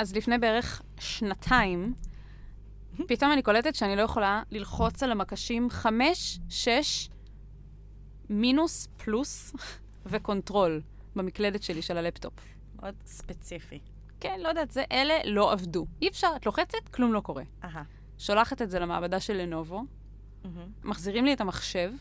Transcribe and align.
אז 0.00 0.16
לפני 0.16 0.38
בערך 0.38 0.82
שנתיים, 1.00 1.94
פתאום 3.08 3.32
אני 3.32 3.42
קולטת 3.42 3.74
שאני 3.74 3.96
לא 3.96 4.02
יכולה 4.02 4.42
ללחוץ 4.50 5.02
על 5.02 5.12
המקשים 5.12 5.70
5, 5.70 6.38
6, 6.48 7.08
מינוס, 8.30 8.88
פלוס 8.96 9.54
ו 10.06 10.15
control 10.15 10.82
במקלדת 11.16 11.62
שלי 11.62 11.82
של 11.82 11.96
הלפטופ. 11.96 12.32
מאוד 12.76 12.94
ספציפי. 13.06 13.78
כן, 14.20 14.40
לא 14.40 14.48
יודעת, 14.48 14.70
זה, 14.70 14.84
אלה 14.92 15.14
לא 15.24 15.52
עבדו. 15.52 15.86
אי 16.02 16.08
אפשר, 16.08 16.28
את 16.36 16.46
לוחצת, 16.46 16.88
כלום 16.90 17.12
לא 17.12 17.20
קורה. 17.20 17.44
אהה. 17.64 17.82
שולחת 18.18 18.62
את 18.62 18.70
זה 18.70 18.78
למעבדה 18.78 19.20
של 19.20 19.36
לנובו. 19.36 19.82
מחזירים 20.84 21.24
לי 21.24 21.32
את 21.32 21.40
המחשב 21.40 21.92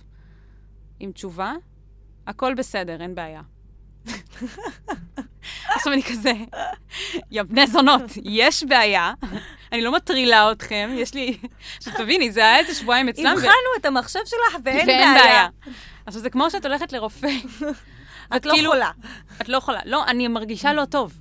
עם 0.99 1.11
תשובה, 1.11 1.53
הכל 2.27 2.53
בסדר, 2.57 3.01
אין 3.01 3.15
בעיה. 3.15 3.41
עכשיו 5.75 5.93
אני 5.93 6.03
כזה, 6.03 6.31
יא 7.31 7.43
בני 7.43 7.67
זונות, 7.67 8.01
יש 8.23 8.63
בעיה, 8.63 9.13
אני 9.71 9.81
לא 9.81 9.91
מטרילה 9.91 10.51
אתכם, 10.51 10.89
יש 10.93 11.13
לי... 11.13 11.37
עכשיו 11.77 11.93
תביני, 11.97 12.31
זה 12.31 12.39
היה 12.39 12.57
איזה 12.59 12.73
שבועיים 12.75 13.09
אצלם, 13.09 13.25
ו- 13.25 13.39
הבחנו 13.39 13.49
את 13.79 13.85
המחשב 13.85 14.19
שלך 14.25 14.61
ואין 14.63 14.87
ואין 14.87 15.13
בעיה. 15.13 15.47
עכשיו, 16.05 16.21
זה 16.21 16.29
כמו 16.29 16.49
שאת 16.49 16.65
הולכת 16.65 16.93
לרופא. 16.93 17.27
את 18.35 18.45
לא 18.45 18.53
כאילו- 18.53 18.71
חולה. 18.71 18.91
את 19.41 19.49
לא 19.49 19.57
יכולה. 19.57 19.79
לא, 19.85 20.05
אני 20.07 20.27
מרגישה 20.27 20.73
לא 20.73 20.85
טוב. 20.85 21.13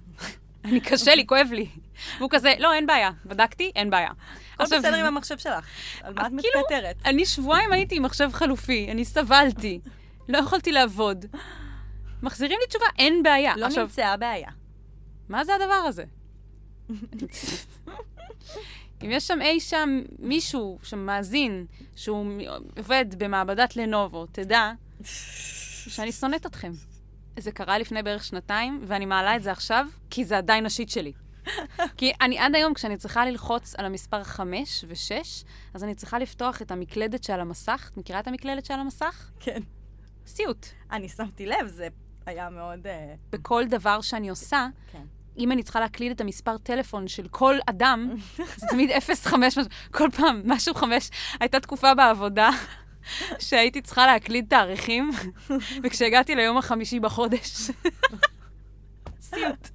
אני 0.65 0.81
קשה 0.81 1.15
לי, 1.15 1.27
כואב 1.27 1.49
לי. 1.53 1.67
והוא 2.19 2.31
כזה, 2.33 2.53
לא, 2.59 2.73
אין 2.73 2.87
בעיה. 2.87 3.11
בדקתי, 3.27 3.73
אין 3.77 3.91
בעיה. 3.91 4.11
הכל 4.55 4.65
בסדר 4.65 4.95
עם 4.95 5.07
המחשב 5.07 5.39
שלך. 5.39 5.65
על 6.03 6.15
מה 6.15 6.21
את 6.27 6.33
כאילו, 6.41 6.61
מתפטרת? 6.61 6.97
אני 7.05 7.27
שבועיים 7.27 7.73
הייתי 7.73 7.97
עם 7.97 8.03
מחשב 8.03 8.31
חלופי, 8.33 8.89
אני 8.91 9.05
סבלתי. 9.05 9.81
לא 10.29 10.39
יכולתי 10.39 10.73
לעבוד. 10.73 11.25
מחזירים 12.23 12.59
לי 12.61 12.67
תשובה, 12.67 12.87
אין 12.99 13.23
בעיה. 13.23 13.57
לא 13.57 13.67
עכשיו, 13.67 13.83
נמצאה 13.83 14.17
בעיה. 14.17 14.51
מה 15.29 15.45
זה 15.45 15.55
הדבר 15.55 15.75
הזה? 15.75 16.05
אם 19.05 19.11
יש 19.11 19.27
שם 19.27 19.41
אי 19.43 19.61
שם 19.61 20.01
מישהו 20.19 20.79
שמאזין, 20.83 21.67
שהוא 21.97 22.27
עובד 22.79 23.07
במעבדת 23.19 23.77
לנובו, 23.77 24.27
תדע 24.27 24.73
שאני 25.05 26.13
שונאת 26.13 26.47
אתכם. 26.47 26.73
זה 27.39 27.53
קרה 27.53 27.79
לפני 27.79 28.03
בערך 28.03 28.25
שנתיים, 28.25 28.81
ואני 28.87 29.07
מעלה 29.07 29.37
את 29.37 29.43
זה 29.43 29.53
עכשיו, 29.53 29.87
כי 30.11 30.25
זה 30.25 30.39
עדיין 30.39 30.67
השיט 30.67 30.89
שלי. 30.89 31.13
כי 31.97 32.13
אני 32.21 32.39
עד 32.39 32.55
היום, 32.55 32.75
כשאני 32.75 32.97
צריכה 32.97 33.27
ללחוץ 33.27 33.75
על 33.75 33.87
המספר 33.87 34.25
5 34.25 34.85
ו-6, 34.89 35.45
אז 35.75 35.85
אני 35.85 35.95
צריכה 35.95 36.19
לפתוח 36.19 36.63
את 36.63 36.71
המקלדת 36.71 37.25
שעל 37.25 37.41
המסך. 37.41 37.91
את 37.93 37.97
מכירה 37.97 38.21
את 38.21 38.27
המקלדת 38.27 38.65
שעל 38.65 38.81
המסך? 38.81 39.31
כן. 39.41 39.61
סיוט. 40.27 40.67
אני 40.93 41.09
שמתי 41.09 41.47
לב, 41.47 41.67
זה 41.67 41.89
היה 42.29 42.51
מאוד... 42.51 42.87
אה, 42.87 43.15
בכל 43.31 43.65
דבר 43.69 44.01
שאני 44.01 44.29
עושה, 44.29 44.67
כן. 44.93 45.03
אם 45.39 45.53
אני 45.53 45.63
צריכה 45.63 45.81
להקליד 45.81 46.13
את 46.13 46.21
המספר 46.21 46.59
טלפון 46.59 47.09
של 47.09 47.29
כל 47.29 47.57
אדם, 47.67 48.15
זה 48.57 48.67
תמיד 48.71 48.91
05, 49.01 49.59
כל 49.91 50.09
פעם 50.17 50.43
משהו 50.45 50.75
5. 50.75 51.11
הייתה 51.41 51.61
תקופה 51.61 51.95
בעבודה 51.95 52.51
שהייתי 53.39 53.83
צריכה 53.83 54.07
להקליד 54.07 54.47
תאריכים, 54.49 55.11
וכשהגעתי 55.83 56.35
ליום 56.35 56.59
החמישי 56.59 57.01
בחודש, 57.01 57.71
סיוט. 59.21 59.69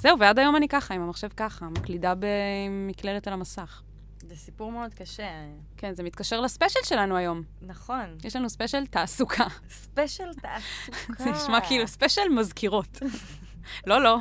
זהו, 0.00 0.18
ועד 0.18 0.38
היום 0.38 0.56
אני 0.56 0.68
ככה, 0.68 0.94
עם 0.94 1.02
המחשב 1.02 1.28
ככה, 1.36 1.66
מקלידה 1.66 2.14
במקלדת 2.18 3.26
על 3.26 3.32
המסך. 3.32 3.82
זה 4.28 4.36
סיפור 4.36 4.72
מאוד 4.72 4.94
קשה. 4.94 5.28
כן, 5.76 5.94
זה 5.94 6.02
מתקשר 6.02 6.40
לספיישל 6.40 6.80
שלנו 6.84 7.16
היום. 7.16 7.42
נכון. 7.62 8.16
יש 8.24 8.36
לנו 8.36 8.50
ספיישל 8.50 8.86
תעסוקה. 8.86 9.46
ספיישל 9.70 10.34
תעסוקה. 10.42 11.24
זה 11.24 11.30
נשמע 11.30 11.60
כאילו 11.60 11.88
ספיישל 11.88 12.28
מזכירות. 12.36 12.98
לא, 13.86 14.02
לא. 14.02 14.18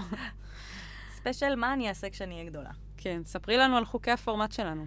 ספיישל 1.16 1.56
מה 1.56 1.74
אני 1.74 1.90
אעשה 1.90 2.10
כשאני 2.10 2.36
אהיה 2.36 2.46
גדולה. 2.46 2.70
כן, 2.98 3.22
ספרי 3.26 3.58
לנו 3.58 3.78
על 3.78 3.86
חוקי 3.86 4.12
הפורמט 4.12 4.52
שלנו. 4.52 4.86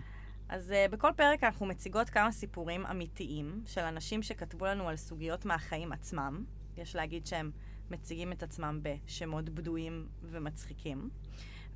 אז 0.48 0.70
אה, 0.70 0.92
בכל 0.92 1.10
פרק 1.16 1.44
אנחנו 1.44 1.66
מציגות 1.66 2.10
כמה 2.10 2.32
סיפורים 2.32 2.86
אמיתיים 2.86 3.62
של 3.66 3.80
אנשים 3.80 4.22
שכתבו 4.22 4.66
לנו 4.66 4.88
על 4.88 4.96
סוגיות 4.96 5.44
מהחיים 5.44 5.92
עצמם. 5.92 6.44
יש 6.76 6.96
להגיד 6.96 7.26
שהם 7.26 7.50
מציגים 7.90 8.32
את 8.32 8.42
עצמם 8.42 8.80
בשמות 8.82 9.48
בדויים 9.48 10.08
ומצחיקים. 10.22 11.10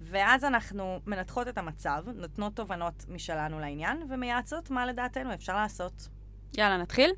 ואז 0.00 0.44
אנחנו 0.44 1.00
מנתחות 1.06 1.49
את 1.49 1.59
המצב, 1.59 2.05
נותנות 2.15 2.56
תובנות 2.56 3.05
משלנו 3.09 3.60
לעניין, 3.60 4.03
ומייעצות 4.09 4.71
מה 4.71 4.87
לדעתנו 4.87 5.34
אפשר 5.34 5.56
לעשות. 5.56 6.09
יאללה, 6.59 6.77
נתחיל? 6.77 7.10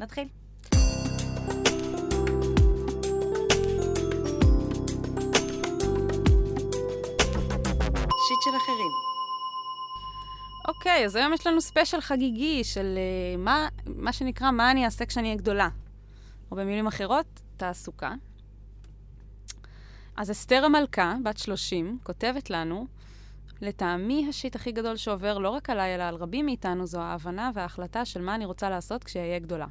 נתחיל. 0.00 0.28
שיט 8.28 8.42
של 8.44 8.56
אחרים. 8.56 8.90
אוקיי, 10.68 11.04
אז 11.04 11.16
היום 11.16 11.32
יש 11.32 11.46
לנו 11.46 11.60
ספיישל 11.60 12.00
חגיגי 12.00 12.64
של 12.64 12.98
uh, 13.34 13.38
מה, 13.38 13.68
מה 13.86 14.12
שנקרא, 14.12 14.50
מה 14.50 14.70
אני 14.70 14.84
אעשה 14.84 15.06
כשאני 15.06 15.28
אהיה 15.28 15.38
גדולה. 15.38 15.68
או 16.50 16.56
במילים 16.56 16.86
אחרות, 16.86 17.40
תעסוקה. 17.56 18.12
אז 20.16 20.30
אסתר 20.30 20.64
המלכה, 20.64 21.14
בת 21.22 21.38
30, 21.38 21.98
כותבת 22.02 22.50
לנו, 22.50 22.86
לטעמי 23.60 24.26
השיט 24.28 24.56
הכי 24.56 24.72
גדול 24.72 24.96
שעובר 24.96 25.38
לא 25.38 25.48
רק 25.48 25.70
עליי, 25.70 25.94
אלא 25.94 26.02
על 26.02 26.14
רבים 26.14 26.46
מאיתנו, 26.46 26.86
זו 26.86 27.00
ההבנה 27.00 27.50
וההחלטה 27.54 28.04
של 28.04 28.22
מה 28.22 28.34
אני 28.34 28.44
רוצה 28.44 28.70
לעשות 28.70 29.04
כשאהיה 29.04 29.38
גדולה. 29.38 29.66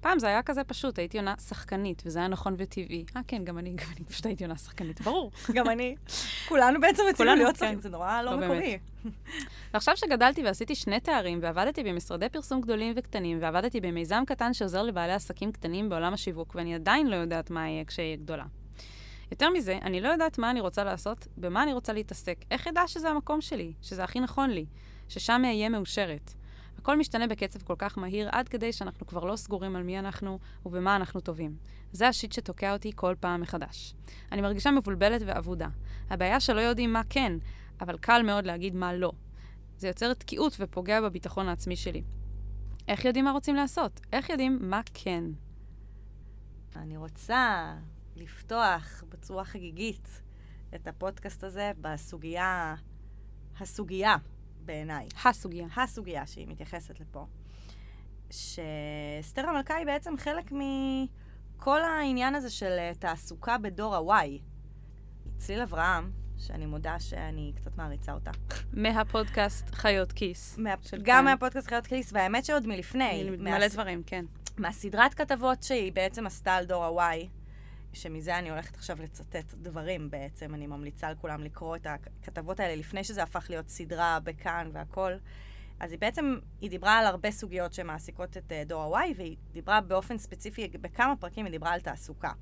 פעם 0.00 0.18
זה 0.18 0.26
היה 0.26 0.42
כזה 0.42 0.64
פשוט, 0.64 0.98
הייתי 0.98 1.18
עונה 1.18 1.34
שחקנית, 1.48 2.02
וזה 2.06 2.18
היה 2.18 2.28
נכון 2.28 2.54
וטבעי. 2.58 3.04
אה, 3.16 3.20
כן, 3.26 3.44
גם 3.44 3.58
אני, 3.58 3.70
גם 3.70 3.86
אני 3.96 4.04
פשוט 4.04 4.26
הייתי 4.26 4.44
עונה 4.44 4.56
שחקנית, 4.56 5.00
ברור. 5.00 5.30
גם 5.56 5.68
אני. 5.68 5.96
כולנו 6.48 6.80
בעצם 6.80 7.02
רצינו 7.08 7.34
להיות 7.34 7.48
כן. 7.48 7.54
שחקנים, 7.54 7.80
זה 7.80 7.88
נורא 7.88 8.22
לא 8.22 8.30
לא 8.30 8.46
מקומי. 8.46 8.78
ועכשיו 9.74 9.96
שגדלתי 9.96 10.44
ועשיתי 10.44 10.74
שני 10.74 11.00
תארים, 11.00 11.38
ועבדתי 11.42 11.82
במשרדי 11.82 12.28
פרסום 12.28 12.60
גדולים 12.60 12.92
וקטנים, 12.96 13.38
ועבדתי 13.40 13.80
במיזם 13.80 14.22
קטן 14.26 14.52
שעוזר 14.52 14.82
לבעלי 14.82 15.12
עסקים 15.12 15.52
קטנים 15.52 15.88
בעולם 15.88 16.14
השיווק, 16.14 16.54
ואני 16.54 16.74
עדיין 16.74 17.06
לא 17.06 17.16
יודעת 17.16 17.50
מה 17.50 17.68
יהיה 17.68 17.84
כשאהיה 17.84 18.16
גדולה. 18.16 18.44
יותר 19.30 19.50
מזה, 19.50 19.78
אני 19.82 20.00
לא 20.00 20.08
יודעת 20.08 20.38
מה 20.38 20.50
אני 20.50 20.60
רוצה 20.60 20.84
לעשות, 20.84 21.28
במה 21.36 21.62
אני 21.62 21.72
רוצה 21.72 21.92
להתעסק, 21.92 22.38
איך 22.50 22.66
אדע 22.66 22.82
שזה 22.86 23.10
המקום 23.10 23.40
שלי, 23.40 23.72
שזה 23.82 24.04
הכי 24.04 24.20
נכון 24.20 24.50
לי, 24.50 24.66
ששם 25.08 25.42
אהיה 25.44 25.68
מאושרת. 25.68 26.34
הכל 26.78 26.98
משתנה 26.98 27.26
בקצב 27.26 27.62
כל 27.62 27.74
כך 27.78 27.98
מהיר, 27.98 28.28
עד 28.32 28.48
כדי 28.48 28.72
שאנחנו 28.72 29.06
כבר 29.06 29.24
לא 29.24 29.36
סגורים 29.36 29.76
על 29.76 29.82
מי 29.82 29.98
אנחנו 29.98 30.38
ובמה 30.66 30.96
אנחנו 30.96 31.20
טובים. 31.20 31.56
זה 31.92 32.08
השיט 32.08 32.32
שתוקע 32.32 32.72
אותי 32.72 32.92
כל 32.94 33.14
פעם 33.20 33.40
מחדש. 33.40 33.94
אני 34.32 34.40
מרגישה 34.40 34.70
מבולבלת 34.70 35.22
ואבודה. 35.26 35.68
הבעיה 36.10 36.40
שלא 36.40 36.60
יודעים 36.60 36.92
מה 36.92 37.02
כן, 37.10 37.32
אבל 37.80 37.98
קל 37.98 38.22
מאוד 38.22 38.46
להגיד 38.46 38.74
מה 38.74 38.94
לא. 38.94 39.12
זה 39.78 39.88
יוצר 39.88 40.14
תקיעות 40.14 40.56
ופוגע 40.60 41.00
בביטחון 41.00 41.48
העצמי 41.48 41.76
שלי. 41.76 42.02
איך 42.88 43.04
יודעים 43.04 43.24
מה 43.24 43.30
רוצים 43.30 43.54
לעשות? 43.54 44.00
איך 44.12 44.30
יודעים 44.30 44.58
מה 44.60 44.80
כן? 44.94 45.24
אני 46.76 46.96
רוצה 46.96 47.74
לפתוח 48.16 49.04
בצורה 49.08 49.44
חגיגית 49.44 50.22
את 50.74 50.86
הפודקאסט 50.88 51.44
הזה 51.44 51.72
בסוגיה, 51.80 52.74
הסוגיה 53.60 54.16
בעיניי, 54.64 55.08
הסוגיה. 55.24 55.66
הסוגיה 55.76 56.26
שהיא 56.26 56.46
מתייחסת 56.48 57.00
לפה, 57.00 57.26
שאסתר 58.30 59.48
המלכה 59.48 59.74
היא 59.74 59.86
בעצם 59.86 60.14
חלק 60.16 60.52
מכל 60.52 61.82
העניין 61.82 62.34
הזה 62.34 62.50
של 62.50 62.76
אה, 62.78 62.92
תעסוקה 62.98 63.58
בדור 63.58 64.12
ה-Y. 64.12 64.28
צליל 65.38 65.60
אברהם, 65.62 66.10
שאני 66.38 66.66
מודה 66.66 67.00
שאני 67.00 67.52
קצת 67.56 67.76
מעריצה 67.76 68.12
אותה. 68.12 68.30
מהפודקאסט 68.72 69.74
חיות 69.74 70.12
כיס. 70.12 70.58
מה, 70.58 70.70
גם 70.92 71.04
כאן. 71.04 71.24
מהפודקאסט 71.24 71.68
חיות 71.68 71.86
כיס, 71.86 72.12
והאמת 72.12 72.44
שעוד 72.44 72.66
מלפני. 72.66 73.30
מלא 73.30 73.58
מהס- 73.66 73.72
דברים, 73.72 74.02
כן. 74.06 74.24
מהסדרת 74.58 75.14
כתבות 75.14 75.62
שהיא 75.62 75.92
בעצם 75.92 76.26
עשתה 76.26 76.54
על 76.54 76.64
דור 76.64 76.84
ה-Y, 77.00 77.26
שמזה 77.96 78.38
אני 78.38 78.50
הולכת 78.50 78.76
עכשיו 78.76 79.02
לצטט 79.02 79.54
דברים 79.54 80.10
בעצם, 80.10 80.54
אני 80.54 80.66
ממליצה 80.66 81.10
לכולם 81.10 81.44
לקרוא 81.44 81.76
את 81.76 81.86
הכתבות 81.86 82.60
האלה 82.60 82.76
לפני 82.76 83.04
שזה 83.04 83.22
הפך 83.22 83.46
להיות 83.50 83.68
סדרה 83.68 84.18
בכאן 84.24 84.70
והכל. 84.72 85.12
אז 85.80 85.90
היא 85.90 86.00
בעצם, 86.00 86.38
היא 86.60 86.70
דיברה 86.70 86.98
על 86.98 87.06
הרבה 87.06 87.30
סוגיות 87.30 87.72
שמעסיקות 87.72 88.36
את 88.36 88.52
אה, 88.52 88.62
דור 88.66 88.98
ה-Y, 88.98 89.14
והיא 89.16 89.36
דיברה 89.52 89.80
באופן 89.80 90.18
ספציפי, 90.18 90.68
בכמה 90.68 91.16
פרקים 91.16 91.44
היא 91.44 91.52
דיברה 91.52 91.72
על 91.72 91.80
תעסוקה. 91.80 92.32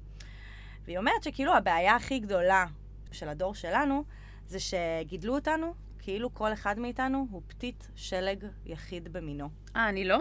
והיא 0.84 0.98
אומרת 0.98 1.22
שכאילו 1.22 1.54
הבעיה 1.54 1.96
הכי 1.96 2.18
גדולה 2.18 2.66
של 3.12 3.28
הדור 3.28 3.54
שלנו, 3.54 4.04
זה 4.46 4.58
שגידלו 4.60 5.34
אותנו 5.34 5.74
כאילו 5.98 6.34
כל 6.34 6.52
אחד 6.52 6.78
מאיתנו 6.78 7.26
הוא 7.30 7.42
פתית 7.46 7.88
שלג 7.94 8.44
יחיד 8.66 9.12
במינו. 9.12 9.48
אה, 9.76 9.88
אני 9.88 10.04
לא? 10.04 10.20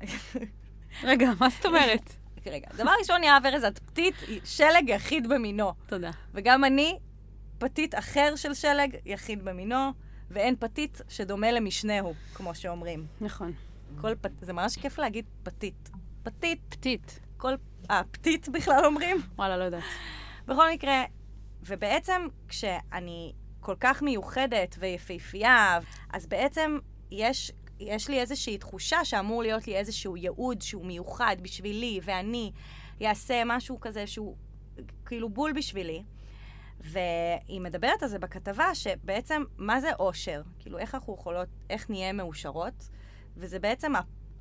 רגע, 1.02 1.30
מה 1.40 1.50
זאת 1.50 1.66
אומרת? 1.66 2.23
רגע, 2.50 2.66
דבר 2.76 2.90
ראשון, 3.00 3.24
יהב 3.24 3.46
ארז, 3.46 3.64
את 3.64 3.78
פתית 3.78 4.14
שלג 4.44 4.88
יחיד 4.88 5.28
במינו. 5.28 5.72
תודה. 5.86 6.10
וגם 6.34 6.64
אני 6.64 6.98
פתית 7.58 7.94
אחר 7.94 8.36
של 8.36 8.54
שלג 8.54 8.96
יחיד 9.04 9.44
במינו, 9.44 9.90
ואין 10.30 10.56
פתית 10.56 11.00
שדומה 11.08 11.52
למשנהו, 11.52 12.14
כמו 12.34 12.54
שאומרים. 12.54 13.06
נכון. 13.20 13.52
כל 14.00 14.14
פת... 14.20 14.30
זה 14.40 14.52
ממש 14.52 14.76
כיף 14.76 14.98
להגיד 14.98 15.24
פתית. 15.42 15.90
פתית, 16.22 16.60
פתית. 16.68 17.20
כל... 17.36 17.54
אה, 17.90 18.02
פתית 18.10 18.48
בכלל 18.48 18.84
אומרים? 18.84 19.16
וואלה, 19.36 19.56
לא 19.56 19.64
יודעת. 19.64 19.82
בכל 20.46 20.70
מקרה, 20.72 21.04
ובעצם 21.62 22.26
כשאני 22.48 23.32
כל 23.60 23.74
כך 23.80 24.02
מיוחדת 24.02 24.76
ויפהפייה, 24.78 25.78
אז 26.12 26.26
בעצם 26.26 26.78
יש, 27.10 27.52
יש 27.86 28.08
לי 28.08 28.20
איזושהי 28.20 28.58
תחושה 28.58 29.04
שאמור 29.04 29.42
להיות 29.42 29.66
לי 29.66 29.76
איזשהו 29.76 30.16
ייעוד 30.16 30.62
שהוא 30.62 30.86
מיוחד 30.86 31.36
בשבילי, 31.42 32.00
ואני 32.02 32.52
אעשה 33.02 33.42
משהו 33.46 33.80
כזה 33.80 34.06
שהוא 34.06 34.36
כאילו 35.04 35.28
בול 35.28 35.52
בשבילי. 35.52 36.02
והיא 36.80 37.60
מדברת 37.60 38.02
על 38.02 38.08
זה 38.08 38.18
בכתבה, 38.18 38.74
שבעצם, 38.74 39.42
מה 39.58 39.80
זה 39.80 39.94
אושר? 39.98 40.42
כאילו, 40.58 40.78
איך 40.78 40.94
אנחנו 40.94 41.14
יכולות, 41.14 41.48
איך 41.70 41.90
נהיה 41.90 42.12
מאושרות? 42.12 42.88
וזה 43.36 43.58
בעצם, 43.58 43.92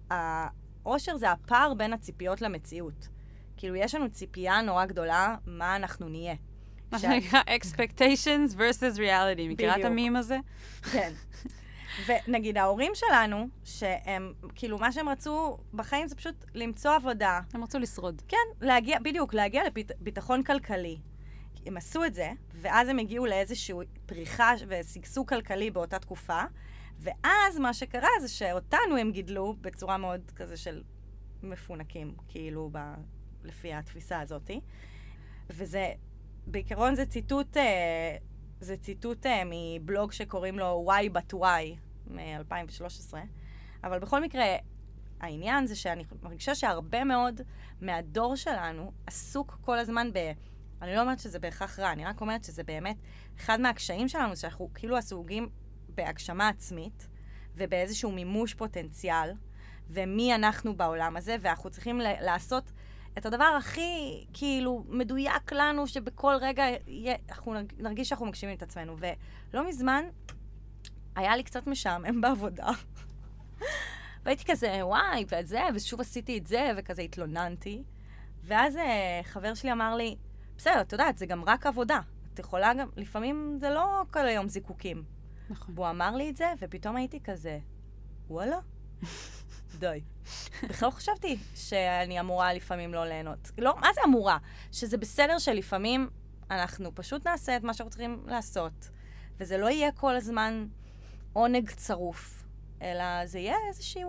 האושר 0.10 1.18
זה 1.18 1.32
הפער 1.32 1.74
בין 1.74 1.94
הציפיות 1.94 2.42
למציאות. 2.42 3.08
כאילו, 3.58 3.76
יש 3.76 3.96
לנו 3.96 4.10
ציפייה 4.10 4.62
נורא 4.62 4.86
גדולה 4.86 5.36
מה 5.46 5.76
אנחנו 5.76 6.10
נהיה. 6.10 6.36
מה 6.92 7.00
שנקרא 7.00 7.42
expectations 7.42 8.56
versus 8.56 8.98
reality. 8.98 9.50
מכירה 9.50 9.76
את 9.80 9.86
המים 9.86 10.16
הזה? 10.16 10.38
כן. 10.92 11.14
ונגיד 12.06 12.58
ההורים 12.58 12.92
שלנו, 12.96 13.48
שהם, 13.64 14.34
כאילו, 14.56 14.78
מה 14.78 14.92
שהם 14.92 15.10
רצו 15.10 15.58
בחיים 15.74 16.08
זה 16.08 16.16
פשוט 16.16 16.46
למצוא 16.54 16.92
עבודה. 16.96 17.40
הם 17.54 17.64
רצו 17.64 17.80
לשרוד. 17.80 18.22
כן, 18.28 18.38
להגיע, 18.62 19.00
בדיוק, 19.00 19.34
להגיע 19.34 19.64
לביטחון 19.66 20.44
כלכלי. 20.44 20.98
הם 21.66 21.78
עשו 21.78 22.06
את 22.06 22.14
זה, 22.14 22.32
ואז 22.54 22.90
הם 22.90 23.00
הגיעו 23.00 23.26
לאיזושהי 23.26 23.76
פריחה 24.06 24.54
ושגשוג 24.68 25.30
כלכלי 25.30 25.72
באותה 25.72 26.00
תקופה, 26.00 26.42
ואז 27.00 27.60
מה 27.60 27.74
שקרה 27.74 28.10
זה 28.22 28.28
שאותנו 28.28 28.98
הם 28.98 29.12
גידלו 29.12 29.56
בצורה 29.62 29.98
מאוד 29.98 30.32
כזה 30.36 30.58
של 30.58 30.84
מפונקים, 31.44 32.16
כאילו, 32.28 32.70
ב, 32.72 32.78
לפי 33.44 33.74
התפיסה 33.74 34.20
הזאתי. 34.20 34.62
וזה, 35.50 35.92
בעיקרון 36.48 36.96
זה 36.96 37.06
ציטוט, 37.06 37.58
אה, 37.58 38.16
זה 38.60 38.78
ציטוט 38.78 39.26
אה, 39.26 39.44
מבלוג 39.46 40.12
שקוראים 40.12 40.60
לו 40.60 40.88
Why 40.90 41.18
But 41.18 41.34
Why 41.34 41.83
מ-2013, 42.08 43.14
אבל 43.84 44.00
בכל 44.00 44.22
מקרה, 44.22 44.46
העניין 45.20 45.68
זה 45.68 45.76
שאני 45.76 46.04
מרגישה 46.24 46.56
שהרבה 46.56 47.04
מאוד 47.04 47.42
מהדור 47.82 48.36
שלנו 48.36 48.92
עסוק 49.08 49.58
כל 49.62 49.80
הזמן 49.80 50.10
ב... 50.14 50.32
אני 50.82 50.96
לא 50.96 51.02
אומרת 51.02 51.20
שזה 51.20 51.40
בהכרח 51.40 51.80
רע, 51.80 51.92
אני 51.92 52.06
רק 52.06 52.22
אומרת 52.22 52.44
שזה 52.44 52.64
באמת 52.64 52.98
אחד 53.38 53.62
מהקשיים 53.62 54.08
שלנו, 54.08 54.36
שאנחנו 54.36 54.70
כאילו 54.74 54.98
עסוקים 54.98 55.50
בהגשמה 55.90 56.48
עצמית 56.48 57.08
ובאיזשהו 57.56 58.12
מימוש 58.12 58.54
פוטנציאל, 58.54 59.34
ומי 59.90 60.36
אנחנו 60.36 60.78
בעולם 60.78 61.18
הזה, 61.18 61.36
ואנחנו 61.42 61.70
צריכים 61.70 62.00
לעשות 62.22 62.72
את 63.18 63.26
הדבר 63.26 63.56
הכי 63.58 64.26
כאילו 64.34 64.84
מדויק 64.88 65.54
לנו, 65.54 65.88
שבכל 65.88 66.34
רגע 66.42 66.64
יהיה, 66.88 67.16
אנחנו 67.30 67.54
נרגיש 67.78 68.10
שאנחנו 68.10 68.26
מגשימים 68.26 68.58
את 68.58 68.64
עצמנו. 68.64 68.96
ולא 69.54 69.68
מזמן 69.68 70.04
היה 71.16 71.36
לי 71.36 71.44
קצת 71.44 71.68
משעמם 71.68 72.22
בעבודה. 72.22 72.68
והייתי 74.26 74.44
כזה, 74.46 74.80
וואי, 74.82 75.26
וזה, 75.32 75.62
ושוב 75.76 76.02
עשיתי 76.02 76.38
את 76.38 76.48
זה, 76.48 76.72
וכזה 76.78 77.02
התלוננתי. 77.02 77.84
ואז 78.44 78.76
uh, 78.76 78.80
חבר 79.24 79.54
שלי 79.54 79.72
אמר 79.72 79.96
לי, 79.96 80.16
בסדר, 80.58 80.82
את 80.82 80.92
יודעת, 80.92 81.18
זה 81.18 81.26
גם 81.26 81.44
רק 81.44 81.66
עבודה. 81.66 82.00
את 82.34 82.40
יכולה 82.40 82.74
גם, 82.74 82.90
לפעמים 82.98 83.58
זה 83.60 83.70
לא 83.70 84.04
כל 84.12 84.26
היום 84.26 84.50
זיקוקים. 84.50 85.04
נכון. 85.50 85.76
והוא 85.76 85.90
אמר 85.90 86.16
לי 86.16 86.30
את 86.30 86.38
זה, 86.38 86.54
ופתאום 86.60 86.96
הייתי 86.96 87.20
כזה, 87.24 87.60
וואלה, 88.28 88.58
די. 89.80 90.02
בכלל 90.70 90.88
לא 90.88 90.92
חשבתי 90.92 91.38
שאני 91.56 92.20
אמורה 92.20 92.54
לפעמים 92.54 92.94
לא 92.94 93.06
ליהנות. 93.06 93.52
לא, 93.58 93.76
מה 93.82 93.88
זה 93.96 94.02
אמורה? 94.06 94.38
שזה 94.72 94.98
בסדר 94.98 95.38
שלפעמים 95.38 96.10
אנחנו 96.52 96.96
פשוט 96.96 97.28
נעשה 97.28 97.58
את 97.58 97.64
מה 97.64 97.74
שאנחנו 97.74 97.90
צריכים 97.90 98.24
לעשות, 98.28 98.90
וזה 99.38 99.58
לא 99.58 99.70
יהיה 99.70 99.92
כל 99.92 100.16
הזמן 100.16 100.68
עונג 101.34 101.70
צרוף, 101.70 102.44
אלא 102.82 103.26
זה 103.26 103.40
יהיה 103.40 103.56
איזושהי 103.68 104.04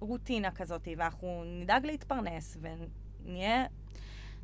רוטינה 0.00 0.50
כזאת, 0.50 0.88
ואנחנו 0.96 1.42
נדאג 1.44 1.86
להתפרנס 1.86 2.56
ונהיה 2.60 3.66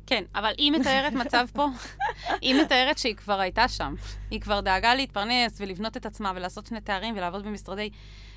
כן, 0.05 0.23
אבל 0.35 0.53
היא 0.57 0.71
מתארת 0.71 1.13
מצב 1.13 1.45
פה, 1.53 1.67
היא 2.41 2.55
מתארת 2.61 2.97
שהיא 2.97 3.15
כבר 3.15 3.39
הייתה 3.39 3.67
שם. 3.67 3.95
היא 4.31 4.41
כבר 4.41 4.61
דאגה 4.61 4.95
להתפרנס 4.95 5.61
ולבנות 5.61 5.97
את 5.97 6.05
עצמה 6.05 6.31
ולעשות 6.35 6.65
שני 6.65 6.81
תארים 6.81 7.17
ולעבוד 7.17 7.43
במשרדי 7.45 7.89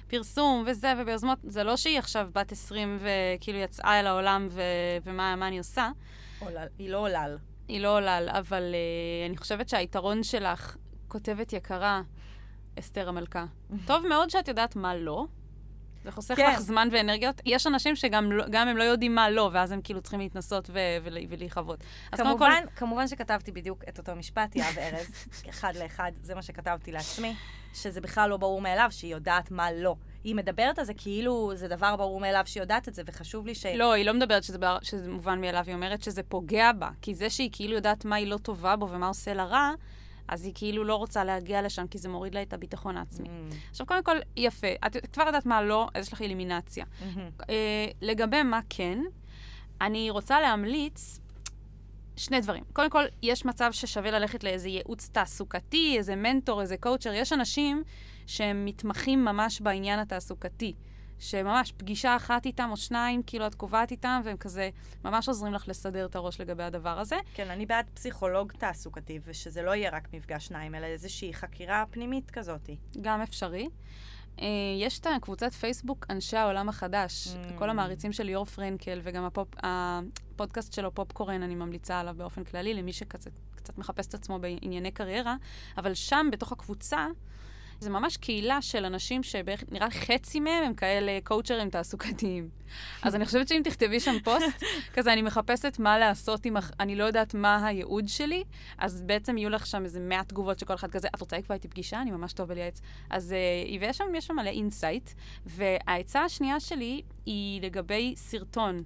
פרסום 0.09 0.65
וזה 0.67 0.93
וביוזמות. 0.99 1.39
זה 1.43 1.65
לא 1.65 1.77
שהיא 1.77 1.99
עכשיו 1.99 2.29
בת 2.33 2.53
20 2.53 2.99
וכאילו 3.01 3.59
יצאה 3.59 4.01
אל 4.01 4.07
העולם 4.07 4.47
ו... 4.51 4.63
ומה 5.05 5.49
אני 5.49 5.59
עושה. 5.59 5.91
עולל, 6.39 6.67
היא 6.79 6.91
לא 6.91 6.99
עולל. 6.99 7.37
היא 7.69 7.81
לא 7.81 7.97
עולל, 7.97 8.29
אבל 8.31 8.63
uh, 8.63 9.29
אני 9.29 9.37
חושבת 9.37 9.69
שהיתרון 9.69 10.23
שלך, 10.23 10.77
כותבת 11.09 11.53
יקרה, 11.53 12.03
אסתר 12.79 13.09
המלכה. 13.09 13.45
טוב 13.87 14.07
מאוד 14.07 14.31
שאת 14.31 14.49
יודעת 14.49 14.77
מה 14.77 14.97
לא, 14.97 15.27
זה 16.05 16.11
חוסך 16.11 16.35
כן. 16.37 16.51
לך 16.53 16.61
זמן 16.61 16.89
ואנרגיות. 16.93 17.41
יש 17.47 17.67
אנשים 17.67 17.97
שגם 17.97 18.33
לא, 18.33 18.45
גם 18.51 18.69
הם 18.69 18.77
לא 18.77 18.83
יודעים 18.83 19.15
מה 19.15 19.31
לא, 19.31 19.51
ואז 19.53 19.73
הם 19.73 19.81
כאילו 19.85 20.01
צריכים 20.01 20.21
להתנסות 20.21 20.71
ו- 20.71 20.79
ו- 21.05 21.09
ולהיכבות. 21.29 21.85
כמובן, 22.13 22.61
כל... 22.65 22.71
כמובן 22.77 23.09
שכתבתי 23.09 23.53
בדיוק 23.53 23.85
את 23.89 23.99
אותו 23.99 24.17
משפט, 24.17 24.57
יהב 24.57 24.79
ארז, 24.79 25.27
אחד 25.49 25.73
לאחד, 25.77 26.13
זה 26.23 26.35
מה 26.35 26.43
שכתבתי 26.43 26.93
לעצמי, 26.93 27.35
שזה 27.75 28.01
בכלל 28.01 28.31
לא 28.31 28.37
ברור 28.37 28.61
מאליו 28.61 28.89
שהיא 28.91 29.13
יודעת 29.13 29.51
מה 29.51 29.73
לא. 29.73 29.97
היא 30.25 30.35
מדברת 30.35 30.79
על 30.79 30.85
זה 30.85 30.95
כאילו 30.95 31.53
זה 31.55 31.69
דבר 31.69 31.97
ברור 31.97 32.21
מאליו 32.21 32.43
שהיא 32.47 32.63
יודעת 32.63 32.89
את 32.89 32.95
זה, 32.95 33.03
וחשוב 33.07 33.47
לי 33.47 33.55
ש... 33.55 33.67
לא, 33.67 33.93
היא 33.93 34.07
לא 34.07 34.15
מדברת 34.15 34.45
שזה, 34.45 34.59
בר... 34.59 34.79
שזה 34.83 35.11
מובן 35.11 35.41
מאליו, 35.41 35.65
היא 35.67 35.75
אומרת 35.75 36.03
שזה 36.03 36.23
פוגע 36.23 36.73
בה. 36.73 36.91
כי 37.03 37.15
זה 37.15 37.31
שהיא 37.31 37.51
כאילו 37.53 37.75
יודעת 37.75 38.05
מה 38.05 38.17
היא 38.17 38.27
לא 38.27 38.37
טובה 38.37 38.77
בו 38.77 38.89
ומה 38.89 39.09
עושה 39.09 39.35
לה 39.35 39.45
רע, 39.45 39.71
אז 40.29 40.45
היא 40.45 40.53
כאילו 40.55 40.85
לא 40.85 40.97
רוצה 40.97 41.25
להגיע 41.25 41.63
לשם, 41.63 41.87
כי 41.87 41.99
זה 41.99 42.09
מוריד 42.09 42.35
לה 42.35 42.43
את 42.43 42.53
הביטחון 42.53 42.97
העצמי. 42.97 43.29
Mm. 43.29 43.55
עכשיו, 43.71 43.87
קודם 43.87 44.03
כל, 44.03 44.17
יפה. 44.37 44.67
את 44.87 44.97
כבר 45.13 45.27
יודעת 45.27 45.47
מה 45.47 45.63
לא, 45.63 45.89
אז 45.95 46.07
יש 46.07 46.13
לך 46.13 46.23
אלימינציה. 46.23 46.85
Mm-hmm. 46.85 47.43
Uh, 47.43 47.47
לגבי 48.03 48.43
מה 48.43 48.61
כן, 48.69 48.99
אני 49.81 50.11
רוצה 50.11 50.41
להמליץ 50.41 51.21
שני 52.17 52.41
דברים. 52.41 52.65
קודם 52.73 52.91
כל, 52.91 53.05
יש 53.23 53.45
מצב 53.45 53.73
ששווה 53.73 54.11
ללכת 54.11 54.45
לאיזה 54.45 54.69
ייעוץ 54.69 55.09
תעסוקתי, 55.09 55.95
איזה 55.99 56.17
מנטור, 56.17 56.61
איזה 56.61 56.77
קואוצ'ר. 56.77 57.13
יש 57.13 57.33
אנשים 57.33 57.83
שהם 58.27 58.65
מתמחים 58.65 59.25
ממש 59.25 59.61
בעניין 59.61 59.99
התעסוקתי. 59.99 60.75
שממש 61.19 61.73
פגישה 61.77 62.17
אחת 62.17 62.47
איתם 62.47 62.69
או 62.71 62.77
שניים, 62.77 63.23
כאילו 63.27 63.47
את 63.47 63.55
קובעת 63.55 63.91
איתם, 63.91 64.21
והם 64.25 64.37
כזה 64.37 64.71
ממש 65.05 65.29
עוזרים 65.29 65.55
לך 65.55 65.69
לסדר 65.69 66.07
את 66.07 66.17
הראש 66.17 66.41
לגבי 66.41 66.63
הדבר 66.63 66.99
הזה. 66.99 67.17
כן, 67.35 67.51
אני 67.51 67.67
בעד 67.67 67.91
פסיכולוג 67.95 68.53
תעסוקתי, 68.53 69.21
ושזה 69.25 69.63
לא 69.63 69.75
יהיה 69.75 69.91
רק 69.91 70.09
מפגש 70.13 70.47
שניים, 70.47 70.75
אלא 70.75 70.87
איזושהי 70.87 71.35
חקירה 71.35 71.85
פנימית 71.91 72.31
כזאת. 72.31 72.71
גם 73.01 73.21
אפשרי. 73.21 73.69
אה, 74.37 74.41
יש 74.81 74.99
את 74.99 75.07
הקבוצת 75.17 75.53
פייסבוק 75.53 76.07
אנשי 76.11 76.37
העולם 76.37 76.69
החדש, 76.69 77.29
אממ. 77.29 77.59
כל 77.59 77.71
המעריצים 77.71 78.13
של 78.13 78.25
ליאור 78.25 78.45
פרנקל, 78.45 79.01
וגם 79.03 79.25
הפופ, 79.25 79.49
הפודקאסט 79.63 80.73
שלו, 80.73 80.95
פופקורן, 80.95 81.43
אני 81.43 81.55
ממליצה 81.55 82.01
עליו 82.01 82.15
באופן 82.17 82.45
כללי, 82.45 82.75
למי 82.75 82.93
שקצת 82.93 83.31
מחפש 83.79 84.07
את 84.07 84.15
עצמו 84.15 84.39
בענייני 84.39 84.91
קריירה, 84.91 85.37
אבל 85.79 85.95
שם, 85.95 86.29
בתוך 86.33 86.53
הקבוצה, 86.53 87.07
זה 87.81 87.91
ממש 87.91 88.17
קהילה 88.17 88.63
של 88.63 88.85
אנשים 88.85 89.23
שבערך, 89.23 89.65
נראה 89.71 89.91
חצי 89.91 90.41
מהם 90.41 90.65
הם 90.65 90.75
כאלה 90.75 91.19
קואוצ'רים 91.25 91.71
תעסוקתיים. 91.71 92.49
אז 93.03 93.15
אני 93.15 93.25
חושבת 93.25 93.49
שאם 93.49 93.61
תכתבי 93.65 94.01
שם 94.01 94.15
פוסט, 94.25 94.65
כזה 94.95 95.13
אני 95.13 95.23
מחפשת 95.23 95.77
מה 95.79 95.99
לעשות 95.99 96.47
אם 96.47 96.55
אני 96.81 96.97
לא 96.97 97.05
יודעת 97.05 97.35
מה 97.35 97.67
הייעוד 97.67 98.09
שלי, 98.09 98.45
אז 98.79 99.03
בעצם 99.03 99.39
יהיו 99.39 99.51
לך 99.51 99.67
שם 99.67 99.85
איזה 99.85 100.01
100 100.01 100.25
תגובות 100.25 100.59
שכל 100.59 100.75
אחד 100.75 100.91
כזה, 100.91 101.09
את 101.15 101.21
רוצה 101.21 101.39
לקבוע 101.39 101.55
איתי 101.55 101.69
פגישה? 101.69 102.03
אני 102.03 102.11
ממש 102.11 102.33
טוב 102.33 102.49
בלייעץ. 102.49 102.81
אז 103.11 103.35
אה, 103.35 103.81
ויש 103.81 103.99
שם, 103.99 104.05
יש 104.15 104.27
שם 104.27 104.37
מלא 104.37 104.51
insight, 104.51 105.11
והעצה 105.47 106.25
השנייה 106.25 106.61
שלי 106.61 107.03
היא 107.27 107.63
לגבי 107.63 108.15
סרטון. 108.17 108.83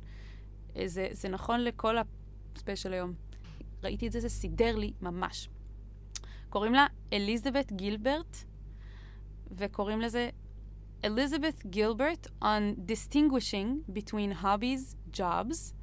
אה, 0.77 0.83
זה, 0.87 1.09
זה 1.11 1.29
נכון 1.29 1.65
לכל 1.65 1.97
הספיישל 2.57 2.93
היום. 2.93 3.13
ראיתי 3.85 4.07
את 4.07 4.13
זה, 4.13 4.21
זה 4.21 4.29
סידר 4.29 4.77
לי 4.77 4.93
ממש. 5.03 5.49
קוראים 6.49 6.75
לה 6.75 6.87
אליזבת 7.13 7.73
גילברט, 7.73 8.45
וקוראים 9.51 10.01
לזה 10.01 10.31
Elizabeth 11.03 11.65
Gilbert 11.71 12.27
on 12.43 12.75
distinguishing 12.87 13.85
between 13.93 14.33
hobbies, 14.43 14.97
jobs, 15.13 15.75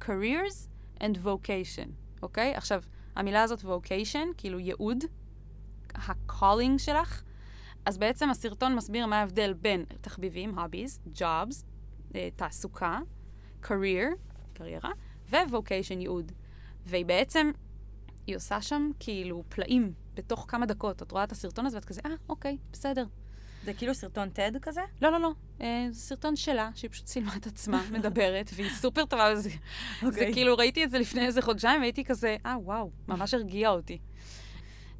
careers 0.00 0.68
and 1.00 1.16
vocation, 1.16 1.88
אוקיי? 2.22 2.54
Okay? 2.54 2.56
עכשיו, 2.56 2.82
המילה 3.16 3.42
הזאת 3.42 3.60
vocation, 3.60 4.34
כאילו 4.36 4.58
ייעוד, 4.58 5.04
ה-calling 5.94 6.78
שלך, 6.78 7.22
אז 7.86 7.98
בעצם 7.98 8.30
הסרטון 8.30 8.76
מסביר 8.76 9.06
מה 9.06 9.20
ההבדל 9.20 9.52
בין 9.52 9.84
תחביבים, 10.00 10.58
hobbies, 10.58 11.18
jobs, 11.18 11.64
אה, 12.14 12.28
תעסוקה, 12.36 12.98
career, 13.62 14.14
קריירה, 14.52 14.90
ו-vocation, 15.30 15.98
ייעוד. 15.98 16.32
והיא 16.86 17.06
בעצם, 17.06 17.50
היא 18.26 18.36
עושה 18.36 18.62
שם 18.62 18.90
כאילו 18.98 19.44
פלאים 19.48 19.92
בתוך 20.14 20.44
כמה 20.48 20.66
דקות. 20.66 21.02
את 21.02 21.12
רואה 21.12 21.24
את 21.24 21.32
הסרטון 21.32 21.66
הזה 21.66 21.76
ואת 21.76 21.84
כזה, 21.84 22.00
אה, 22.06 22.10
אוקיי, 22.28 22.56
בסדר. 22.72 23.04
זה 23.64 23.74
כאילו 23.74 23.94
סרטון 23.94 24.28
TED 24.36 24.58
כזה? 24.62 24.80
לא, 25.02 25.12
לא, 25.12 25.20
לא. 25.20 25.30
אה, 25.60 25.86
זה 25.90 26.00
סרטון 26.00 26.36
שלה, 26.36 26.70
שהיא 26.74 26.90
פשוט 26.90 27.06
צילמה 27.06 27.36
את 27.36 27.46
עצמה, 27.46 27.84
מדברת, 27.98 28.50
והיא 28.54 28.70
סופר 28.70 29.04
טובה 29.04 29.32
בזה. 29.32 29.50
זה 29.50 30.06
אוקיי. 30.06 30.32
כאילו, 30.32 30.56
ראיתי 30.56 30.84
את 30.84 30.90
זה 30.90 30.98
לפני 30.98 31.26
איזה 31.26 31.42
חודשיים, 31.42 31.80
והייתי 31.80 32.04
כזה, 32.04 32.36
אה, 32.46 32.56
וואו, 32.58 32.90
ממש 33.08 33.34
הרגיע 33.34 33.70
אותי. 33.70 33.98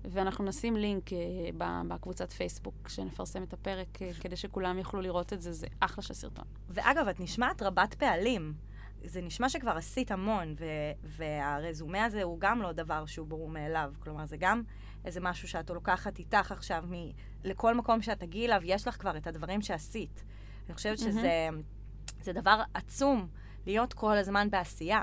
ואנחנו 0.05 0.45
נשים 0.45 0.77
לינק 0.77 1.13
אה, 1.13 1.19
בקבוצת 1.89 2.33
פייסבוק, 2.33 2.89
שנפרסם 2.89 3.43
את 3.43 3.53
הפרק, 3.53 4.03
אה, 4.03 4.11
כדי 4.21 4.37
שכולם 4.37 4.79
יוכלו 4.79 5.01
לראות 5.01 5.33
את 5.33 5.43
זה, 5.43 5.53
זה 5.53 5.67
אחלה 5.81 6.03
של 6.03 6.15
סרטון. 6.15 6.45
ואגב, 6.69 7.09
את 7.09 7.21
נשמעת 7.21 7.63
רבת 7.63 7.95
פעלים. 7.95 8.55
זה 9.05 9.21
נשמע 9.23 9.49
שכבר 9.49 9.71
עשית 9.71 10.11
המון, 10.11 10.55
והרזומה 11.03 12.05
הזה 12.05 12.23
הוא 12.23 12.41
גם 12.41 12.63
לא 12.63 12.73
דבר 12.73 13.07
שהוא 13.07 13.27
ברור 13.27 13.49
מאליו. 13.49 13.93
כלומר, 13.99 14.27
זה 14.27 14.37
גם 14.37 14.63
איזה 15.05 15.21
משהו 15.21 15.49
שאת 15.49 15.71
לוקחת 15.71 16.19
איתך 16.19 16.53
עכשיו 16.53 16.85
מ- 16.91 17.11
לכל 17.45 17.75
מקום 17.75 18.03
שאת 18.03 18.21
תגיעי 18.21 18.47
אליו, 18.47 18.61
יש 18.65 18.89
לך 18.89 19.01
כבר 19.01 19.17
את 19.17 19.27
הדברים 19.27 19.63
שעשית. 19.63 20.25
אני 20.67 20.75
חושבת 20.75 20.99
שזה 20.99 21.49
זה 22.23 22.33
דבר 22.33 22.63
עצום 22.75 23.29
להיות 23.67 23.93
כל 23.93 24.17
הזמן 24.17 24.51
בעשייה. 24.51 25.03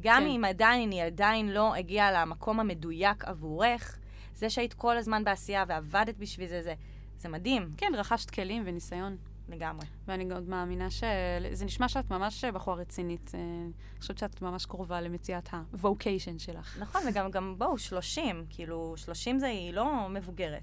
גם 0.00 0.22
כן. 0.22 0.28
אם 0.28 0.44
עדיין 0.44 0.90
היא 0.90 1.02
עדיין 1.02 1.48
לא 1.48 1.74
הגיעה 1.74 2.12
למקום 2.12 2.60
המדויק 2.60 3.24
עבורך, 3.24 3.98
זה 4.34 4.50
שהיית 4.50 4.74
כל 4.74 4.96
הזמן 4.98 5.24
בעשייה 5.24 5.64
ועבדת 5.68 6.16
בשביל 6.18 6.48
זה, 6.48 6.62
זה, 6.62 6.74
זה 7.16 7.28
מדהים 7.28 7.72
כן, 7.76 7.92
רכשת 7.96 8.30
כלים 8.30 8.62
וניסיון. 8.66 9.16
לגמרי. 9.48 9.86
ואני 10.06 10.32
עוד 10.34 10.48
מאמינה 10.48 10.90
ש... 10.90 11.04
זה 11.52 11.64
נשמע 11.64 11.88
שאת 11.88 12.10
ממש 12.10 12.44
בחורה 12.44 12.76
רצינית. 12.76 13.30
אה, 13.34 13.40
אני 13.40 14.00
חושבת 14.00 14.18
שאת 14.18 14.42
ממש 14.42 14.66
קרובה 14.66 15.00
למציאת 15.00 15.54
ה-vocation 15.54 16.38
שלך. 16.38 16.78
נכון, 16.80 17.02
וגם, 17.08 17.30
גם, 17.30 17.54
בואו, 17.58 17.78
30, 17.78 18.44
כאילו, 18.50 18.94
30 18.96 19.38
זה, 19.38 19.46
היא 19.46 19.72
לא 19.72 20.08
מבוגרת. 20.10 20.62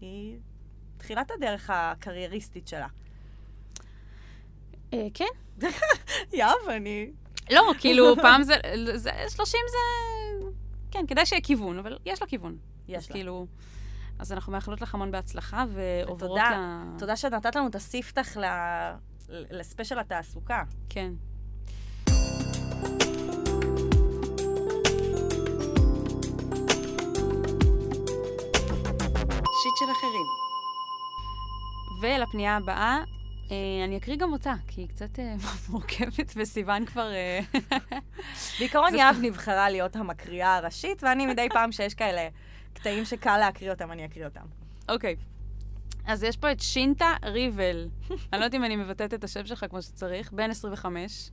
היא 0.00 0.38
תחילת 0.96 1.30
הדרך 1.30 1.70
הקרייריסטית 1.72 2.68
שלה. 2.68 2.86
אה, 4.94 5.06
כן. 5.14 5.60
יאב, 6.32 6.68
אני... 6.68 7.10
לא, 7.50 7.62
כאילו, 7.80 8.16
פעם 8.22 8.42
זה... 8.42 8.54
זה 8.94 9.10
30 9.28 9.60
זה... 9.70 9.78
כן, 10.90 11.06
כדאי 11.06 11.26
שיהיה 11.26 11.42
כיוון, 11.42 11.78
אבל 11.78 11.98
יש 12.06 12.20
לה 12.20 12.26
כיוון. 12.26 12.56
יש 12.88 13.08
לה. 13.08 13.14
כאילו... 13.14 13.46
אז 14.18 14.32
אנחנו 14.32 14.52
מאחלות 14.52 14.80
לך 14.80 14.94
המון 14.94 15.10
בהצלחה, 15.10 15.64
ועוברות 15.68 16.30
ותודה, 16.30 16.50
ל... 16.50 16.98
תודה 16.98 17.16
שנתת 17.16 17.56
לנו 17.56 17.66
את 17.66 17.74
הספתח 17.74 18.36
ל... 18.36 18.44
לספיישל 19.28 19.98
התעסוקה. 19.98 20.62
כן. 20.88 21.12
שיט 29.62 29.76
של 29.78 29.92
אחרים. 29.92 30.26
ולפנייה 32.00 32.56
הבאה, 32.56 32.98
אה, 33.50 33.84
אני 33.84 33.96
אקריא 33.96 34.16
גם 34.16 34.32
אותה, 34.32 34.54
כי 34.68 34.80
היא 34.80 34.88
קצת 34.88 35.18
אה, 35.18 35.34
מורכבת, 35.68 36.32
וסיוון 36.36 36.86
כבר... 36.86 37.12
אה, 37.12 37.40
בעיקרון 38.58 38.94
יהב 38.94 39.16
נבחרה 39.22 39.70
להיות 39.70 39.96
המקריאה 39.96 40.56
הראשית, 40.56 41.02
ואני 41.02 41.26
מדי 41.26 41.48
פעם 41.52 41.72
שיש 41.72 41.94
כאלה 41.94 42.28
קטעים 42.74 43.04
שקל 43.04 43.38
להקריא 43.38 43.70
אותם, 43.70 43.92
אני 43.92 44.04
אקריא 44.04 44.24
אותם. 44.24 44.44
אוקיי. 44.88 45.16
אז 46.06 46.22
יש 46.22 46.36
פה 46.36 46.52
את 46.52 46.60
שינטה 46.60 47.14
ריבל. 47.24 47.88
אני 48.10 48.40
לא 48.40 48.44
יודעת 48.44 48.54
אם 48.54 48.64
אני 48.64 48.76
מבטאת 48.76 49.14
את 49.14 49.24
השם 49.24 49.46
שלך 49.46 49.66
כמו 49.70 49.82
שצריך, 49.82 50.32
בן 50.32 50.50
25. 50.50 51.30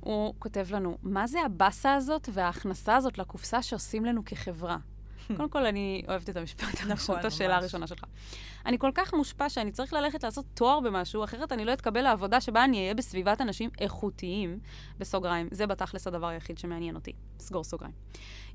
הוא 0.00 0.34
כותב 0.38 0.66
לנו, 0.70 0.98
מה 1.02 1.26
זה 1.26 1.38
הבאסה 1.46 1.94
הזאת 1.94 2.28
וההכנסה 2.32 2.96
הזאת 2.96 3.18
לקופסה 3.18 3.62
שעושים 3.62 4.04
לנו 4.04 4.24
כחברה? 4.24 4.76
קודם 5.36 5.48
כל, 5.48 5.66
אני 5.66 6.02
אוהבת 6.08 6.30
את 6.30 6.36
המשפט 6.36 6.64
הראשון, 6.64 6.92
נכון, 6.92 7.20
את 7.20 7.24
השאלה. 7.24 7.56
הראשונה 7.56 7.86
שלך. 7.86 8.04
אני 8.66 8.78
כל 8.78 8.90
כך 8.94 9.14
מושפע 9.14 9.48
שאני 9.48 9.72
צריך 9.72 9.92
ללכת 9.92 10.24
לעשות 10.24 10.44
תואר 10.54 10.80
במשהו, 10.80 11.24
אחרת 11.24 11.52
אני 11.52 11.64
לא 11.64 11.72
אתקבל 11.72 12.02
לעבודה 12.02 12.40
שבה 12.40 12.64
אני 12.64 12.78
אהיה 12.78 12.94
בסביבת 12.94 13.40
אנשים 13.40 13.70
איכותיים, 13.80 14.58
בסוגריים. 14.98 15.48
זה 15.50 15.66
בתכלס 15.66 16.06
הדבר 16.06 16.26
היחיד 16.26 16.58
שמעניין 16.58 16.94
אותי. 16.94 17.12
סגור 17.38 17.64
סוגריים. 17.64 17.94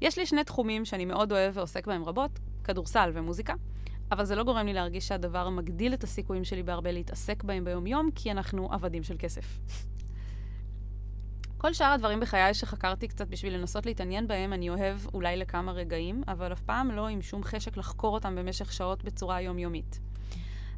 יש 0.02 0.18
לי 0.18 0.26
שני 0.26 0.44
תחומים 0.44 0.86
שאני 0.86 1.06
מאוד 1.06 1.32
אוהב 1.32 1.58
ועוסק 1.58 1.88
בהם 1.88 2.04
רבות, 2.04 2.40
כדורסל 2.64 3.12
ומוזיקה, 3.14 3.54
אבל 4.12 4.26
זה 4.26 4.36
לא 4.36 4.44
גורם 4.44 4.66
לי 4.66 4.74
להרגיש 4.74 5.08
שהדבר 5.08 5.50
מגדיל 5.50 5.94
את 5.94 6.04
הסיכויים 6.04 6.44
שלי 6.44 6.64
בהרבה 6.64 6.92
להתעסק 6.92 7.44
בהם 7.44 7.64
ביום-יום, 7.64 8.10
כי 8.16 8.32
אנחנו 8.32 8.74
עבדים 8.74 9.04
של 9.04 9.16
כסף. 9.20 9.60
כל 11.62 11.74
שאר 11.74 11.92
הדברים 11.92 12.20
בחיי 12.20 12.54
שחקרתי 12.54 13.08
קצת 13.08 13.28
בשביל 13.28 13.54
לנסות 13.54 13.86
להתעניין 13.86 14.28
בהם, 14.28 14.54
אני 14.54 14.70
אוהב 14.70 15.00
אולי 15.13 15.38
לכמה 15.38 15.72
רגעים, 15.72 16.24
אבל 16.28 16.54
אף 16.54 16.62
פעם 16.62 16.92
לא 16.92 17.08
עם 17.08 17.22
שום 17.22 17.44
חשק 17.44 17.78
לחקור 17.78 18.13
אותם 18.13 18.36
במשך 18.36 18.74
שעות 18.74 19.04
בצורה 19.04 19.42
יומיומית. 19.42 20.00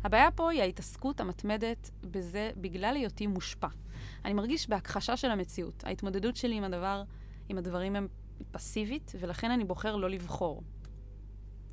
הבעיה 0.04 0.32
פה 0.32 0.52
היא 0.52 0.62
ההתעסקות 0.62 1.20
המתמדת 1.20 1.90
בזה 2.12 2.52
בגלל 2.58 2.96
היותי 2.96 3.28
מושפע. 3.28 3.68
אני 4.26 4.34
מרגיש 4.34 4.70
בהכחשה 4.70 5.18
של 5.18 5.32
המציאות. 5.32 5.84
ההתמודדות 5.86 6.36
שלי 6.36 6.56
עם 6.56 6.64
הדבר, 6.64 7.04
עם 7.50 7.58
הדברים 7.58 7.96
הם 7.96 8.08
פסיבית, 8.52 9.12
ולכן 9.20 9.52
אני 9.52 9.64
בוחר 9.64 9.96
לא 9.96 10.10
לבחור. 10.10 10.64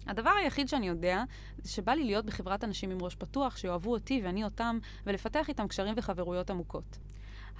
הדבר 0.06 0.30
היחיד 0.30 0.68
שאני 0.68 0.88
יודע, 0.88 1.24
זה 1.58 1.70
שבא 1.70 1.92
לי 1.92 2.04
להיות 2.04 2.26
בחברת 2.26 2.64
אנשים 2.64 2.90
עם 2.90 2.98
ראש 3.02 3.14
פתוח, 3.14 3.56
שיאהבו 3.56 3.92
אותי 3.92 4.20
ואני 4.24 4.44
אותם, 4.44 4.78
ולפתח 5.06 5.48
איתם 5.48 5.68
קשרים 5.68 5.94
וחברויות 5.96 6.50
עמוקות. 6.50 6.98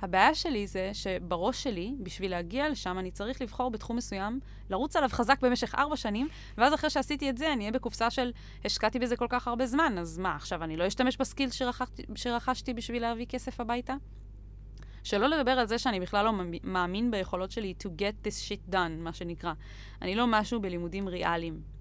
הבעיה 0.03 0.35
שלי 0.35 0.67
זה 0.67 0.91
שבראש 0.93 1.63
שלי, 1.63 1.95
בשביל 2.03 2.31
להגיע 2.31 2.69
לשם, 2.69 2.99
אני 2.99 3.11
צריך 3.11 3.43
לבחור 3.43 3.71
בתחום 3.71 3.97
מסוים, 3.97 4.41
לרוץ 4.71 4.97
עליו 4.97 5.09
חזק 5.13 5.41
במשך 5.43 5.75
ארבע 5.75 5.97
שנים, 5.97 6.29
ואז 6.59 6.75
אחרי 6.75 6.91
שעשיתי 6.91 7.31
את 7.31 7.39
זה, 7.39 7.53
אני 7.53 7.61
אהיה 7.61 7.73
בקופסה 7.73 8.11
של 8.11 8.33
השקעתי 8.65 8.99
בזה 8.99 9.17
כל 9.17 9.27
כך 9.29 9.49
הרבה 9.49 9.67
זמן, 9.67 9.99
אז 9.99 10.19
מה, 10.19 10.37
עכשיו 10.37 10.65
אני 10.65 10.77
לא 10.77 10.87
אשתמש 10.87 11.17
בסקיל 11.17 11.51
שרכשתי, 11.51 12.03
שרכשתי 12.15 12.75
בשביל 12.75 13.03
להביא 13.03 13.27
כסף 13.27 13.61
הביתה? 13.61 13.95
שלא 15.05 15.27
לדבר 15.27 15.51
על 15.51 15.67
זה 15.67 15.79
שאני 15.79 16.01
בכלל 16.01 16.25
לא 16.25 16.33
מאמ- 16.33 16.61
מאמין 16.63 17.11
ביכולות 17.11 17.51
שלי 17.51 17.75
to 17.83 17.87
get 17.87 18.27
this 18.27 18.49
shit 18.49 18.73
done, 18.73 18.91
מה 18.99 19.13
שנקרא. 19.13 19.53
אני 20.03 20.15
לא 20.15 20.27
משהו 20.27 20.61
בלימודים 20.61 21.09
ריאליים. 21.09 21.78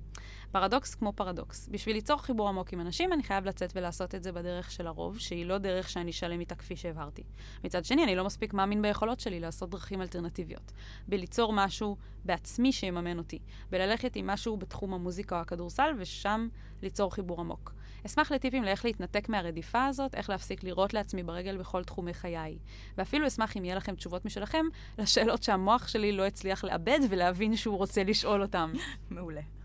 פרדוקס 0.51 0.95
כמו 0.95 1.13
פרדוקס. 1.13 1.69
בשביל 1.71 1.95
ליצור 1.95 2.21
חיבור 2.21 2.49
עמוק 2.49 2.73
עם 2.73 2.81
אנשים, 2.81 3.13
אני 3.13 3.23
חייב 3.23 3.45
לצאת 3.45 3.71
ולעשות 3.75 4.15
את 4.15 4.23
זה 4.23 4.31
בדרך 4.31 4.71
של 4.71 4.87
הרוב, 4.87 5.19
שהיא 5.19 5.45
לא 5.45 5.57
דרך 5.57 5.89
שאני 5.89 6.11
שלם 6.11 6.39
איתה 6.39 6.55
כפי 6.55 6.75
שהבהרתי. 6.75 7.23
מצד 7.63 7.85
שני, 7.85 8.03
אני 8.03 8.15
לא 8.15 8.25
מספיק 8.25 8.53
מאמין 8.53 8.81
ביכולות 8.81 9.19
שלי 9.19 9.39
לעשות 9.39 9.69
דרכים 9.69 10.01
אלטרנטיביות. 10.01 10.71
בליצור 11.07 11.53
משהו 11.53 11.97
בעצמי 12.25 12.71
שיממן 12.71 13.17
אותי. 13.17 13.39
בללכת 13.69 14.15
עם 14.15 14.27
משהו 14.27 14.57
בתחום 14.57 14.93
המוזיקה 14.93 15.35
או 15.35 15.41
הכדורסל, 15.41 15.89
ושם 15.97 16.47
ליצור 16.81 17.13
חיבור 17.13 17.39
עמוק. 17.41 17.73
אשמח 18.05 18.31
לטיפים 18.31 18.63
לאיך 18.63 18.85
להתנתק 18.85 19.29
מהרדיפה 19.29 19.85
הזאת, 19.85 20.15
איך 20.15 20.29
להפסיק 20.29 20.63
לירות 20.63 20.93
לעצמי 20.93 21.23
ברגל 21.23 21.57
בכל 21.57 21.83
תחומי 21.83 22.13
חיי. 22.13 22.57
ואפילו 22.97 23.27
אשמח 23.27 23.57
אם 23.57 23.65
יהיה 23.65 23.75
לכם 23.75 23.95
תשובות 23.95 24.25
משלכם 24.25 24.65
לשאלות 24.97 25.43
שהמוח 25.43 25.87
שלי 25.87 26.11
לא 26.11 26.25
הצליח 26.25 26.63
לאבד 26.63 26.99
ולהבין 27.09 27.55
שהוא 27.55 27.77
רוצה 27.77 28.03
לשאול 28.03 28.41
אותם. 28.41 28.73
מעולה. 29.09 29.56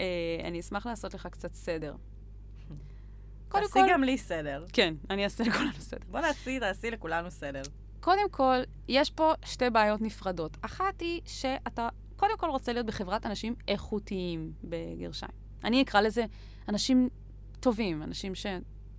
אה, 0.00 0.04
אני 0.44 0.60
אשמח 0.60 0.86
לעשות 0.86 1.14
לך 1.14 1.26
קצת 1.26 1.54
סדר. 1.54 1.94
קודם 3.48 3.64
תעשי 3.64 3.78
כל... 3.78 3.86
גם 3.92 4.04
לי 4.04 4.18
סדר. 4.18 4.64
כן, 4.72 4.94
אני 5.10 5.24
אעשה 5.24 5.44
לכולנו 5.44 5.72
סדר. 5.72 6.06
בוא 6.10 6.20
נעשי, 6.20 6.60
תעשי 6.60 6.90
לכולנו 6.90 7.30
סדר. 7.30 7.62
קודם 8.00 8.30
כל, 8.30 8.56
יש 8.88 9.10
פה 9.10 9.32
שתי 9.44 9.70
בעיות 9.70 10.00
נפרדות. 10.00 10.56
אחת 10.62 11.00
היא 11.00 11.20
שאתה 11.26 11.88
קודם 12.16 12.38
כל 12.38 12.50
רוצה 12.50 12.72
להיות 12.72 12.86
בחברת 12.86 13.26
אנשים 13.26 13.54
איכותיים, 13.68 14.52
בגרשיים. 14.64 15.32
אני 15.64 15.82
אקרא 15.82 16.00
לזה 16.00 16.24
אנשים 16.68 17.08
טובים, 17.60 18.02
אנשים 18.02 18.34
ש... 18.34 18.46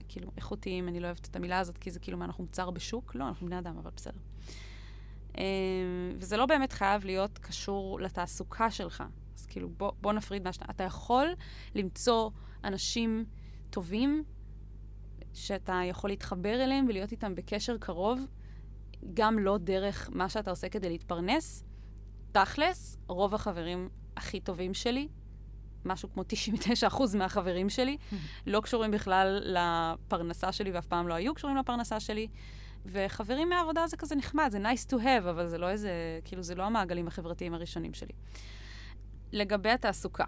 כאילו, 0.08 0.32
איכותיים, 0.38 0.88
אני 0.88 1.00
לא 1.00 1.06
אוהבת 1.06 1.28
את 1.28 1.36
המילה 1.36 1.60
הזאת, 1.60 1.78
כי 1.78 1.92
זה 1.92 2.00
כאילו 2.00 2.18
מה, 2.18 2.26
אנחנו 2.26 2.44
מוצר 2.44 2.70
בשוק? 2.70 3.16
לא, 3.16 3.28
אנחנו 3.28 3.48
בני 3.48 3.60
אדם, 3.60 3.78
אבל 3.78 3.92
בסדר. 3.96 4.20
אה, 5.38 5.44
וזה 6.18 6.38
לא 6.38 6.46
באמת 6.46 6.74
חייב 6.74 7.06
להיות 7.06 7.38
קשור 7.38 8.00
לתעסוקה 8.00 8.72
שלך. 8.72 9.04
אז 9.38 9.46
כאילו, 9.46 9.70
בוא, 9.70 9.92
בוא 10.02 10.14
נפריד 10.14 10.44
מהשנה. 10.44 10.66
אתה 10.70 10.84
יכול 10.84 11.28
למצוא 11.76 12.30
אנשים 12.64 13.26
טובים, 13.70 14.24
שאתה 15.34 15.82
יכול 15.86 16.10
להתחבר 16.10 16.64
אליהם 16.64 16.86
ולהיות 16.90 17.12
איתם 17.12 17.36
בקשר 17.36 17.78
קרוב, 17.78 18.20
גם 19.14 19.40
לא 19.40 19.58
דרך 19.58 20.10
מה 20.14 20.30
שאתה 20.30 20.52
עושה 20.52 20.70
כדי 20.70 20.90
להתפרנס. 20.90 21.64
תכלס, 22.32 22.98
רוב 23.08 23.36
החברים 23.36 23.90
הכי 24.18 24.40
טובים 24.40 24.74
שלי, 24.74 25.08
משהו 25.86 26.10
כמו 26.14 26.24
99% 26.90 27.18
מהחברים 27.18 27.70
שלי, 27.70 27.98
לא 28.48 28.62
קשורים 28.62 28.92
בכלל 28.92 29.42
לפרנסה 29.44 30.52
שלי 30.52 30.72
ואף 30.72 30.86
פעם 30.86 31.08
לא 31.08 31.14
היו 31.14 31.34
קשורים 31.34 31.58
לפרנסה 31.58 32.00
שלי. 32.00 32.28
וחברים 32.86 33.50
מהעבודה 33.50 33.88
זה 33.88 33.98
כזה 33.98 34.16
נחמד, 34.16 34.50
זה 34.52 34.58
nice 34.58 34.92
to 34.92 34.96
have, 34.96 35.30
אבל 35.30 35.48
זה 35.48 35.58
לא 35.58 35.70
איזה, 35.70 36.20
כאילו, 36.26 36.44
זה 36.44 36.56
לא 36.56 36.64
המעגלים 36.64 37.08
החברתיים 37.08 37.54
הראשונים 37.54 37.94
שלי. 37.94 38.14
לגבי 39.34 39.70
התעסוקה, 39.70 40.26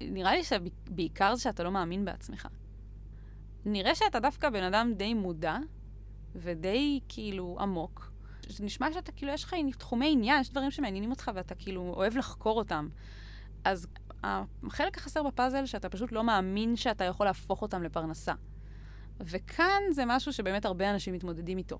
נראה 0.00 0.34
לי 0.34 0.44
שבעיקר 0.44 1.34
זה 1.34 1.42
שאתה 1.42 1.62
לא 1.62 1.70
מאמין 1.70 2.04
בעצמך. 2.04 2.48
נראה 3.64 3.94
שאתה 3.94 4.20
דווקא 4.20 4.50
בן 4.50 4.62
אדם 4.62 4.92
די 4.96 5.14
מודע 5.14 5.56
ודי 6.34 7.00
כאילו 7.08 7.56
עמוק. 7.60 8.12
נשמע 8.60 8.92
שאתה 8.92 9.12
כאילו, 9.12 9.32
יש 9.32 9.44
לך 9.44 9.54
תחומי 9.78 10.12
עניין, 10.12 10.40
יש 10.40 10.50
דברים 10.50 10.70
שמעניינים 10.70 11.10
אותך 11.10 11.30
ואתה 11.34 11.54
כאילו 11.54 11.92
אוהב 11.96 12.16
לחקור 12.16 12.58
אותם. 12.58 12.88
אז 13.64 13.86
החלק 14.24 14.98
החסר 14.98 15.22
בפאזל, 15.22 15.66
שאתה 15.66 15.88
פשוט 15.88 16.12
לא 16.12 16.24
מאמין 16.24 16.76
שאתה 16.76 17.04
יכול 17.04 17.26
להפוך 17.26 17.62
אותם 17.62 17.82
לפרנסה. 17.82 18.32
וכאן 19.20 19.82
זה 19.92 20.04
משהו 20.06 20.32
שבאמת 20.32 20.64
הרבה 20.64 20.90
אנשים 20.90 21.14
מתמודדים 21.14 21.58
איתו. 21.58 21.78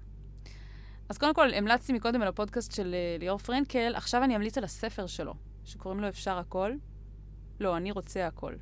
אז 1.09 1.19
קודם 1.19 1.35
כל, 1.35 1.55
המלצתי 1.55 1.93
מקודם 1.93 2.23
על 2.23 2.29
הפודקאסט 2.29 2.75
של 2.75 2.95
אה, 2.95 3.17
ליאור 3.19 3.39
פרנקל, 3.39 3.95
עכשיו 3.95 4.25
אני 4.25 4.37
אמליץ 4.37 4.59
על 4.59 4.65
הספר 4.65 5.07
שלו, 5.07 5.35
שקוראים 5.65 6.01
לו 6.01 6.09
אפשר 6.09 6.39
הכל. 6.39 6.73
לא, 7.61 7.77
אני 7.77 7.91
רוצה 7.91 8.27
הכל. 8.27 8.55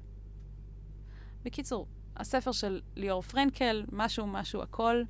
בקיצור, 1.43 1.87
הספר 2.17 2.53
של 2.53 2.81
ליאור 2.97 3.23
פרנקל, 3.23 3.85
משהו, 3.93 4.27
משהו, 4.27 4.63
הכל. 4.63 5.03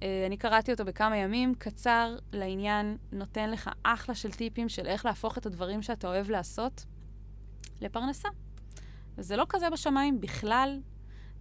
Uh, 0.00 0.04
אני 0.26 0.36
קראתי 0.36 0.72
אותו 0.72 0.84
בכמה 0.84 1.16
ימים, 1.16 1.54
קצר, 1.54 2.16
לעניין, 2.32 2.96
נותן 3.12 3.50
לך 3.50 3.70
אחלה 3.82 4.14
של 4.14 4.32
טיפים 4.32 4.68
של 4.68 4.86
איך 4.86 5.04
להפוך 5.04 5.38
את 5.38 5.46
הדברים 5.46 5.82
שאתה 5.82 6.08
אוהב 6.08 6.30
לעשות 6.30 6.84
לפרנסה. 7.80 8.28
וזה 9.18 9.36
לא 9.36 9.46
כזה 9.48 9.70
בשמיים 9.70 10.20
בכלל, 10.20 10.80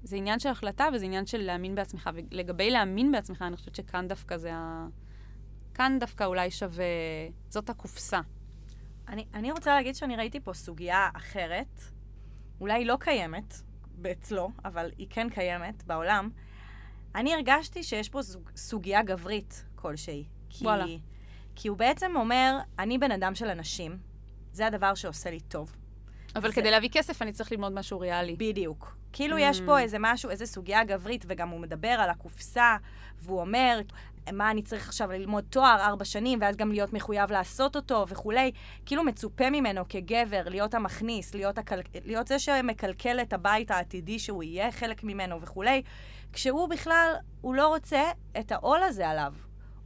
זה 0.03 0.15
עניין 0.15 0.39
של 0.39 0.50
החלטה 0.50 0.88
וזה 0.93 1.05
עניין 1.05 1.25
של 1.25 1.38
להאמין 1.38 1.75
בעצמך. 1.75 2.10
ולגבי 2.13 2.70
להאמין 2.70 3.12
בעצמך, 3.12 3.41
אני 3.41 3.58
חושבת 3.58 3.75
שכאן 3.75 4.08
דווקא 4.08 4.38
זה 4.38 4.53
ה... 4.53 4.88
כאן 5.74 5.98
דווקא 6.00 6.24
אולי 6.24 6.51
שווה... 6.51 6.86
זאת 7.50 7.70
הקופסה. 7.70 8.20
אני, 9.07 9.25
אני 9.33 9.51
רוצה 9.51 9.75
להגיד 9.75 9.95
שאני 9.95 10.15
ראיתי 10.15 10.39
פה 10.39 10.53
סוגיה 10.53 11.10
אחרת, 11.13 11.81
אולי 12.62 12.74
היא 12.74 12.86
לא 12.88 12.98
קיימת 13.00 13.53
אצלו, 14.12 14.50
אבל 14.65 14.91
היא 14.98 15.07
כן 15.10 15.29
קיימת 15.29 15.83
בעולם. 15.83 16.29
אני 17.15 17.33
הרגשתי 17.33 17.83
שיש 17.83 18.10
פה 18.10 18.22
סוג, 18.22 18.50
סוגיה 18.55 19.03
גברית 19.03 19.65
כלשהי. 19.75 20.25
כי, 20.50 20.65
וואלה. 20.65 20.86
כי 21.55 21.67
הוא 21.67 21.77
בעצם 21.77 22.12
אומר, 22.15 22.57
אני 22.79 22.98
בן 22.98 23.12
אדם 23.12 23.36
של 23.36 23.48
אנשים, 23.48 23.98
זה 24.51 24.67
הדבר 24.67 24.93
שעושה 24.95 25.29
לי 25.31 25.39
טוב. 25.39 25.75
אבל 26.36 26.50
זה- 26.50 26.55
כדי 26.55 26.72
להביא 26.72 26.89
כסף 26.91 27.22
אני 27.22 27.31
צריך 27.31 27.51
ללמוד 27.51 27.72
משהו 27.74 28.00
ריאלי. 28.00 28.36
בדיוק. 28.39 28.98
כאילו 29.13 29.38
Mm. 29.38 29.41
יש 29.41 29.62
פה 29.62 29.79
איזה 29.79 29.98
משהו, 30.00 30.29
איזה 30.29 30.45
סוגיה 30.45 30.83
גברית, 30.83 31.25
וגם 31.27 31.50
הוא 31.50 31.60
מדבר 31.60 31.88
על 31.88 32.10
הקופסה, 32.10 32.77
והוא 33.19 33.41
אומר, 33.41 33.79
מה 34.32 34.51
אני 34.51 34.62
צריך 34.62 34.88
עכשיו 34.88 35.12
ללמוד 35.12 35.44
תואר 35.50 35.77
ארבע 35.80 36.06
שנים, 36.06 36.39
ואז 36.42 36.56
גם 36.56 36.72
להיות 36.72 36.94
מחויב 36.94 37.32
לעשות 37.32 37.75
אותו 37.75 38.06
וכולי. 38.08 38.51
כאילו 38.86 39.03
מצופה 39.03 39.50
ממנו 39.50 39.82
כגבר 39.89 40.44
להיות 40.46 40.74
המכניס, 40.74 41.36
להיות, 41.36 41.58
הכל... 41.58 41.75
להיות 42.06 42.27
זה 42.27 42.39
שמקלקל 42.39 43.20
את 43.22 43.34
הבית 43.34 43.72
העתידי 43.72 44.20
שהוא 44.20 44.44
יהיה 44.44 44.72
חלק 44.72 45.03
ממנו 45.03 45.42
וכולי, 45.42 45.82
כשהוא 46.34 46.70
בכלל, 46.70 47.13
הוא 47.42 47.56
לא 47.56 47.68
רוצה 47.68 48.03
את 48.39 48.51
העול 48.51 48.84
הזה 48.84 49.10
עליו. 49.10 49.34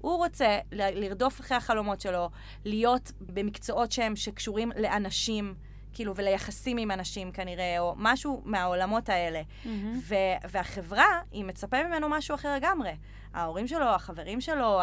הוא 0.02 0.18
רוצה 0.18 0.60
ל- 0.72 1.00
לרדוף 1.06 1.40
אחרי 1.40 1.58
החלומות 1.58 2.02
שלו, 2.02 2.30
להיות 2.66 3.12
במקצועות 3.20 3.92
שהם 3.92 4.16
שקשורים 4.16 4.72
לאנשים, 4.82 5.56
כאילו, 5.98 6.16
וליחסים 6.16 6.78
עם 6.78 6.92
אנשים 6.92 7.32
כנראה, 7.32 7.80
או 7.80 7.94
משהו 7.98 8.42
מהעולמות 8.46 9.10
האלה. 9.10 9.42
מהמם. 9.66 10.00
ו- 10.04 10.16
והחברה, 10.52 11.06
היא 11.32 11.46
מצפה 11.46 11.84
ממנו 11.84 12.10
משהו 12.10 12.36
אחר 12.36 12.56
לגמרי. 12.56 12.92
ההורים 13.34 13.68
שלו, 13.68 13.86
החברים 13.86 14.42
שלו, 14.42 14.80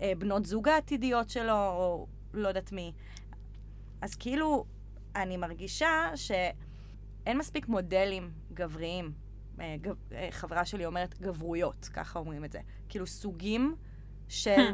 הבנות 0.00 0.46
זוג 0.46 0.68
העתידיות 0.68 1.30
שלו, 1.30 1.52
או 1.52 2.06
לא 2.34 2.48
יודעת 2.48 2.72
מי. 2.72 2.92
אז 4.00 4.14
כאילו, 4.14 4.64
אני 5.16 5.36
מרגישה 5.36 6.10
שאין 6.14 7.38
מספיק 7.38 7.68
מודלים 7.68 8.30
גבריים. 8.54 9.12
אה, 9.60 9.76
גב- 9.80 10.12
אה, 10.12 10.28
חברה 10.30 10.64
שלי 10.64 10.86
אומרת 10.86 11.18
גבריות, 11.20 11.88
ככה 11.92 12.18
אומרים 12.18 12.44
את 12.44 12.52
זה. 12.52 12.60
כאילו, 12.88 13.06
סוגים 13.06 13.74
של 14.28 14.66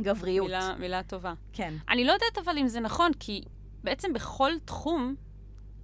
גבריות. 0.00 0.46
מילה, 0.46 0.74
מילה 0.78 1.02
טובה. 1.02 1.34
כן. 1.52 1.74
אני 1.88 2.04
לא 2.04 2.12
יודעת 2.12 2.38
אבל 2.44 2.58
אם 2.58 2.68
זה 2.68 2.80
נכון, 2.80 3.10
כי 3.20 3.42
בעצם 3.84 4.12
בכל 4.12 4.50
תחום, 4.64 5.14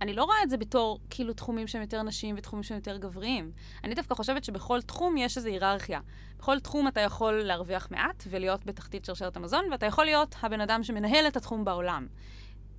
אני 0.00 0.14
לא 0.14 0.24
רואה 0.24 0.42
את 0.42 0.50
זה 0.50 0.56
בתור 0.56 0.98
כאילו 1.10 1.32
תחומים 1.32 1.66
שהם 1.66 1.82
יותר 1.82 2.02
נשיים 2.02 2.34
ותחומים 2.38 2.62
שהם 2.62 2.76
יותר 2.76 2.96
גבריים. 2.96 3.52
אני 3.84 3.94
דווקא 3.94 4.14
חושבת 4.14 4.44
שבכל 4.44 4.82
תחום 4.82 5.16
יש 5.16 5.36
איזו 5.36 5.48
היררכיה. 5.48 6.00
בכל 6.38 6.60
תחום 6.60 6.88
אתה 6.88 7.00
יכול 7.00 7.32
להרוויח 7.34 7.90
מעט 7.90 8.24
ולהיות 8.30 8.64
בתחתית 8.64 9.04
שרשרת 9.04 9.36
המזון, 9.36 9.64
ואתה 9.70 9.86
יכול 9.86 10.04
להיות 10.04 10.34
הבן 10.42 10.60
אדם 10.60 10.82
שמנהל 10.82 11.26
את 11.28 11.36
התחום 11.36 11.64
בעולם. 11.64 12.06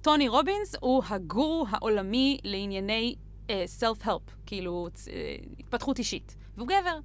טוני 0.02 0.28
רובינס 0.28 0.76
הוא 0.80 1.04
הגורו 1.10 1.66
העולמי 1.70 2.38
לענייני 2.44 3.16
uh, 3.48 3.50
self-help, 3.80 4.32
כאילו 4.46 4.88
uh, 4.94 5.10
התפתחות 5.60 6.00
אישית, 6.00 6.36
והוא 6.58 6.68
גבר. 6.68 7.00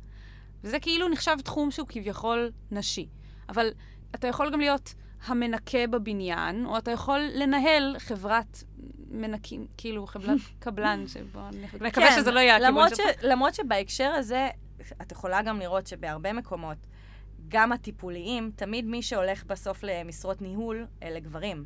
וזה 0.64 0.80
כאילו 0.80 1.08
נחשב 1.08 1.36
תחום 1.44 1.70
שהוא 1.70 1.88
כביכול 1.88 2.50
נשי. 2.70 3.08
אבל 3.48 3.68
אתה 4.14 4.26
יכול 4.26 4.50
גם 4.52 4.60
להיות 4.60 4.94
המנקה 5.26 5.86
בבניין, 5.86 6.66
או 6.66 6.78
אתה 6.78 6.90
יכול 6.90 7.20
לנהל 7.34 7.96
חברת 7.98 8.64
מנקים, 9.10 9.66
כאילו 9.76 10.06
חברת 10.06 10.38
קבלן, 10.58 11.04
שבו 11.06 11.40
אני 11.48 11.64
מקווה 11.80 11.90
כן, 11.90 12.16
שזה 12.20 12.30
לא 12.30 12.40
יהיה 12.40 12.56
הכיוון 12.56 12.88
שלך. 12.94 13.06
למרות 13.22 13.54
שבהקשר 13.54 14.10
הזה, 14.16 14.48
את 15.02 15.12
יכולה 15.12 15.42
גם 15.42 15.58
לראות 15.60 15.86
שבהרבה 15.86 16.32
מקומות, 16.32 16.76
גם 17.48 17.72
הטיפוליים, 17.72 18.50
תמיד 18.56 18.84
מי 18.86 19.02
שהולך 19.02 19.44
בסוף 19.44 19.82
למשרות 19.82 20.42
ניהול, 20.42 20.86
אלה 21.02 21.20
גברים. 21.20 21.64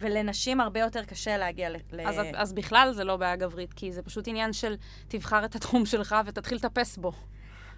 ולנשים 0.00 0.60
הרבה 0.60 0.80
יותר 0.80 1.04
קשה 1.04 1.36
להגיע. 1.36 1.70
ל- 1.70 1.76
אז, 2.06 2.16
אז 2.34 2.52
בכלל 2.52 2.92
זה 2.92 3.04
לא 3.04 3.16
בעיה 3.16 3.36
גברית, 3.36 3.72
כי 3.72 3.92
זה 3.92 4.02
פשוט 4.02 4.28
עניין 4.28 4.52
של 4.52 4.74
תבחר 5.08 5.44
את 5.44 5.54
התחום 5.54 5.86
שלך 5.86 6.16
ותתחיל 6.26 6.56
לטפס 6.58 6.96
בו. 6.96 7.12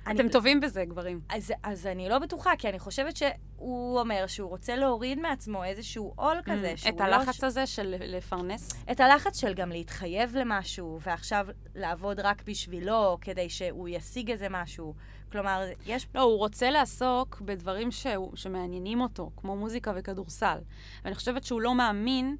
אני- 0.06 0.20
אתם 0.20 0.28
טובים 0.28 0.60
בזה, 0.60 0.84
גברים. 0.84 1.20
אז, 1.28 1.52
אז 1.62 1.86
אני 1.86 2.08
לא 2.08 2.18
בטוחה, 2.18 2.50
כי 2.58 2.68
אני 2.68 2.78
חושבת 2.78 3.16
שהוא 3.16 4.00
אומר 4.00 4.24
שהוא 4.26 4.48
רוצה 4.50 4.76
להוריד 4.76 5.18
מעצמו 5.20 5.64
איזשהו 5.64 6.12
עול 6.16 6.36
כזה, 6.44 6.72
שהוא 6.76 6.90
Mm, 6.90 6.94
את 6.94 7.00
לא... 7.00 7.04
הלחץ 7.04 7.44
הזה 7.44 7.66
של 7.66 7.94
לפרנס. 7.98 8.68
את 8.92 9.00
הלחץ 9.00 9.40
של 9.40 9.54
גם 9.54 9.70
להתחייב 9.72 10.36
למשהו, 10.36 10.98
ועכשיו 11.02 11.46
לעבוד 11.74 12.20
רק 12.20 12.42
בשבילו, 12.46 13.18
כדי 13.20 13.48
שהוא 13.50 13.88
ישיג 13.88 14.30
איזה 14.30 14.46
משהו. 14.50 14.94
כלומר, 15.32 15.62
יש... 15.86 16.06
לא, 16.14 16.20
הוא 16.22 16.38
רוצה 16.38 16.70
לעסוק 16.70 17.40
בדברים 17.40 17.90
שהוא, 17.90 18.36
שמעניינים 18.36 19.00
אותו, 19.00 19.30
כמו 19.36 19.56
מוזיקה 19.56 19.92
וכדורסל. 19.96 20.58
ואני 21.04 21.14
חושבת 21.14 21.44
שהוא 21.44 21.60
לא 21.60 21.74
מאמין, 21.74 22.36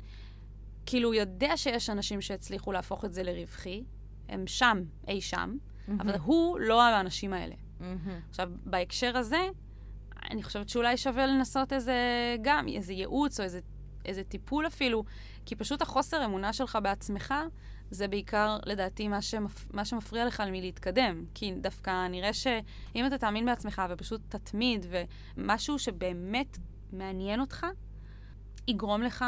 כאילו 0.87 1.09
הוא 1.09 1.15
יודע 1.15 1.57
שיש 1.57 1.91
אנשים 1.91 2.21
שהצליחו 2.21 2.73
להפוך 2.73 3.05
את 3.05 3.13
זה 3.13 3.23
לרווחי, 3.23 3.85
הם 4.29 4.47
שם, 4.47 4.83
אי 5.09 5.21
שם, 5.21 5.57
אבל 6.01 6.15
הוא 6.23 6.61
לא 6.61 6.83
האנשים 6.83 7.33
האלה. 7.33 7.55
מהמם. 7.81 8.21
עכשיו, 8.29 8.51
בהקשר 8.65 9.17
הזה, 9.17 9.49
אני 10.31 10.43
חושבת 10.43 10.69
שאולי 10.69 10.97
שווה 10.97 11.27
לנסות 11.27 11.73
איזה, 11.73 11.97
גם 12.43 12.69
איזה 12.69 12.93
ייעוץ 12.93 13.41
או 13.41 13.45
איזה, 13.45 13.61
איזה 14.05 14.25
טיפול 14.25 14.67
אפילו, 14.67 15.05
כי 15.47 15.57
פשוט 15.57 15.83
החוסר 15.83 16.25
אמונה 16.25 16.53
שלך 16.53 16.79
בעצמך, 16.83 17.35
זה 17.91 18.09
בעיקר, 18.09 18.59
לדעתי, 18.67 19.09
מה, 19.09 19.23
שמפ... 19.23 19.67
מה 19.73 19.85
שמפריע 19.85 20.27
לך 20.27 20.41
מלהתקדם. 20.41 21.25
כי 21.35 21.53
דווקא 21.61 22.09
נראה 22.09 22.33
שאם 22.33 23.07
אתה 23.07 23.19
תאמין 23.19 23.47
בעצמך 23.47 23.83
ופשוט 23.91 24.21
תתמיד, 24.29 24.87
ומשהו 25.37 25.79
שבאמת 25.79 26.59
מעניין 26.93 27.41
אותך, 27.41 27.67
יגרום 28.69 29.03
לך 29.03 29.25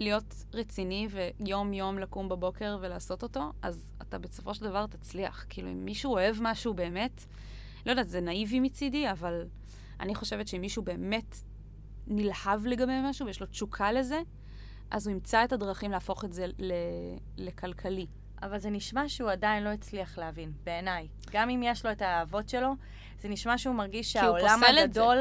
להיות 0.00 0.34
רציני 0.54 1.08
ויום-יום 1.10 1.98
לקום 1.98 2.28
בבוקר 2.28 2.78
ולעשות 2.80 3.22
אותו, 3.22 3.52
אז 3.62 3.92
אתה 4.02 4.18
בסופו 4.18 4.54
של 4.54 4.64
דבר 4.64 4.86
תצליח. 4.86 5.46
כאילו, 5.48 5.68
אם 5.68 5.84
מישהו 5.84 6.12
אוהב 6.12 6.36
משהו 6.40 6.74
באמת, 6.74 7.24
לא 7.86 7.90
יודעת, 7.90 8.08
זה 8.08 8.20
נאיבי 8.20 8.60
מצידי, 8.60 9.10
אבל 9.10 9.46
אני 10.00 10.14
חושבת 10.14 10.48
שאם 10.48 10.60
מישהו 10.60 10.82
באמת 10.82 11.36
נלהב 12.06 12.66
לגבי 12.66 12.92
משהו 13.04 13.26
ויש 13.26 13.40
לו 13.40 13.46
תשוקה 13.46 13.92
לזה, 13.92 14.20
אז 14.90 15.06
הוא 15.06 15.12
ימצא 15.14 15.44
את 15.44 15.52
הדרכים 15.52 15.90
להפוך 15.90 16.24
את 16.24 16.32
זה 16.32 16.46
ל- 16.46 16.72
לכלכלי. 17.36 18.06
אבל 18.42 18.58
זה 18.58 18.70
נשמע 18.70 19.08
שהוא 19.08 19.30
עדיין 19.30 19.64
לא 19.64 19.68
הצליח 19.68 20.18
להבין, 20.18 20.52
בעיניי. 20.64 21.08
גם 21.30 21.50
אם 21.50 21.62
יש 21.64 21.84
לו 21.86 21.92
את 21.92 22.02
האהבות 22.02 22.48
שלו, 22.48 22.72
זה 23.20 23.28
נשמע 23.28 23.58
שהוא 23.58 23.74
מרגיש 23.74 24.12
כי 24.12 24.18
הוא 24.18 24.38
שהעולם 24.38 24.60
פוסל 24.60 24.78
את 24.84 24.94
זה. 24.94 25.00
הגדול... 25.00 25.16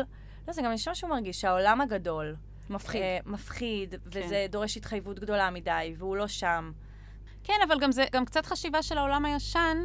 לא, 0.48 0.54
זה 0.54 0.62
גם 0.62 0.72
נשמע 0.72 0.96
שהוא 0.96 1.10
מרגיש 1.10 1.42
שהעולם 1.42 1.82
הגדול... 1.82 2.36
מפחיד. 2.70 3.02
אה, 3.02 3.18
מפחיד, 3.26 3.96
כן. 4.12 4.20
וזה 4.26 4.46
דורש 4.50 4.78
התחייבות 4.78 5.20
גדולה 5.20 5.50
מדי, 5.50 5.96
והוא 5.98 6.16
לא 6.18 6.28
שם. 6.28 6.72
כן, 7.44 7.54
אבל 7.68 7.80
גם 7.80 7.92
זה 7.92 8.06
גם 8.12 8.26
קצת 8.26 8.46
חשיבה 8.46 8.84
של 8.84 8.98
העולם 8.98 9.26
הישן, 9.26 9.78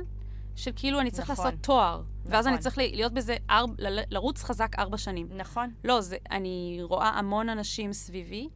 של 0.56 0.70
כאילו 0.76 1.00
אני 1.00 1.10
צריך 1.10 1.30
נכון. 1.30 1.44
לעשות 1.46 1.60
תואר, 1.62 2.02
ואז 2.24 2.46
אני 2.46 2.52
נכון. 2.54 2.62
צריך 2.62 2.78
להיות 2.78 3.12
בזה, 3.12 3.36
ארבע, 3.50 3.74
ל- 3.78 4.14
לרוץ 4.14 4.42
חזק 4.42 4.78
ארבע 4.78 4.98
שנים. 4.98 5.28
נכון? 5.36 5.70
לא, 5.84 6.00
זה, 6.00 6.16
אני 6.30 6.78
רואה 6.82 7.08
המון 7.08 7.48
אנשים 7.48 7.92
סביבי, 7.92 8.48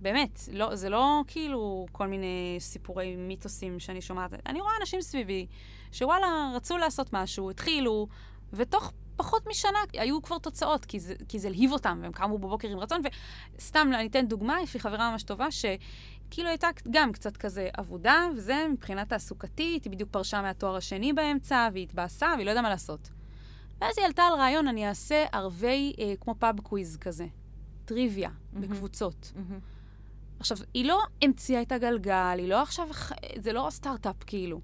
באמת, 0.00 0.40
לא, 0.52 0.76
זה 0.76 0.88
לא 0.88 1.20
כאילו 1.26 1.86
כל 1.92 2.06
מיני 2.06 2.56
סיפורי 2.58 3.16
מיתוסים 3.16 3.78
שאני 3.78 4.00
שומעת, 4.00 4.32
אני 4.46 4.60
רואה 4.60 4.72
אנשים 4.80 5.00
סביבי 5.00 5.46
שוואלה, 5.92 6.50
רצו 6.54 6.78
לעשות 6.78 7.12
משהו, 7.12 7.50
התחילו, 7.50 8.08
ותוך 8.52 8.92
פחות 9.20 9.46
משנה 9.46 9.78
היו 9.92 10.22
כבר 10.22 10.38
תוצאות, 10.38 10.84
כי 10.84 11.00
זה, 11.00 11.14
כי 11.28 11.38
זה 11.38 11.48
הלהיב 11.48 11.72
אותם, 11.72 11.98
והם 12.02 12.12
קמו 12.12 12.38
בבוקר 12.38 12.68
עם 12.68 12.78
רצון, 12.78 13.00
וסתם, 13.58 13.90
אני 13.94 14.06
אתן 14.06 14.26
דוגמה, 14.26 14.56
יש 14.62 14.74
לי 14.74 14.80
חברה 14.80 15.10
ממש 15.10 15.22
טובה, 15.22 15.46
שכאילו 15.50 16.48
הייתה 16.48 16.68
גם 16.90 17.12
קצת 17.12 17.36
כזה 17.36 17.68
עבודה, 17.76 18.28
וזה 18.36 18.66
מבחינה 18.72 19.04
תעסוקתית, 19.04 19.84
היא 19.84 19.92
בדיוק 19.92 20.10
פרשה 20.10 20.42
מהתואר 20.42 20.76
השני 20.76 21.12
באמצע, 21.12 21.68
והיא 21.72 21.84
התבאסה, 21.84 22.32
והיא 22.34 22.46
לא 22.46 22.50
יודעת 22.50 22.62
מה 22.62 22.68
לעשות. 22.68 23.10
ואז 23.80 23.98
היא 23.98 24.06
עלתה 24.06 24.22
על 24.22 24.34
רעיון, 24.34 24.68
אני 24.68 24.88
אעשה 24.88 25.26
ערבי, 25.32 25.92
אה, 25.98 26.14
כמו 26.20 26.34
pub 26.38 26.60
quiz 26.60 26.96
כזה, 26.96 27.26
טריוויה, 27.84 28.30
מהמם. 28.52 28.68
בקבוצות. 28.68 29.32
מהמם. 29.36 29.58
עכשיו, 30.40 30.56
היא 30.74 30.84
לא 30.84 31.00
המציאה 31.22 31.62
את 31.62 31.72
הגלגל, 31.72 32.34
היא 32.38 32.48
לא 32.48 32.62
עכשיו, 32.62 32.88
זה 33.38 33.52
לא 33.52 33.68
סטארט-אפ 33.70 34.24
כאילו. 34.26 34.60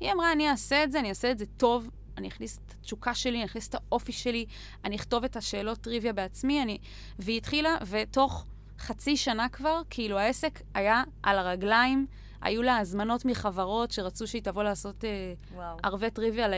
היא 0.00 0.12
אמרה, 0.12 0.32
אני 0.32 0.50
אעשה 0.50 0.84
את 0.84 0.92
זה, 0.92 1.00
אני 1.00 1.08
אעשה 1.08 1.30
את 1.30 1.38
זה 1.38 1.46
טוב, 1.46 1.90
אני 2.18 2.28
אכניס 2.28 2.58
את 2.58 2.74
התשוקה 2.80 3.14
שלי, 3.14 3.36
אני 3.36 3.44
אכניס 3.44 3.68
את 3.68 3.74
האופי 3.74 4.12
שלי, 4.12 4.46
אני 4.84 4.96
אכתוב 4.96 5.24
את 5.24 5.36
השאלות 5.36 5.78
טריוויה 5.78 6.12
בעצמי, 6.12 6.62
אני... 6.62 6.78
והיא 7.18 7.36
התחילה, 7.36 7.76
ותוך 7.86 8.46
חצי 8.78 9.16
שנה 9.16 9.48
כבר, 9.48 9.82
כאילו 9.90 10.18
העסק 10.18 10.60
היה 10.74 11.02
על 11.22 11.38
הרגליים, 11.38 12.06
היו 12.42 12.62
לה 12.62 12.78
הזמנות 12.78 13.24
מחברות 13.24 13.90
שרצו 13.90 14.26
שהיא 14.26 14.42
תבוא 14.42 14.62
לעשות 14.62 15.04
אה, 15.04 15.74
ערבי 15.82 16.10
טריוויה 16.10 16.48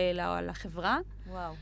לחברה. 0.42 0.98
וואו. 1.26 1.54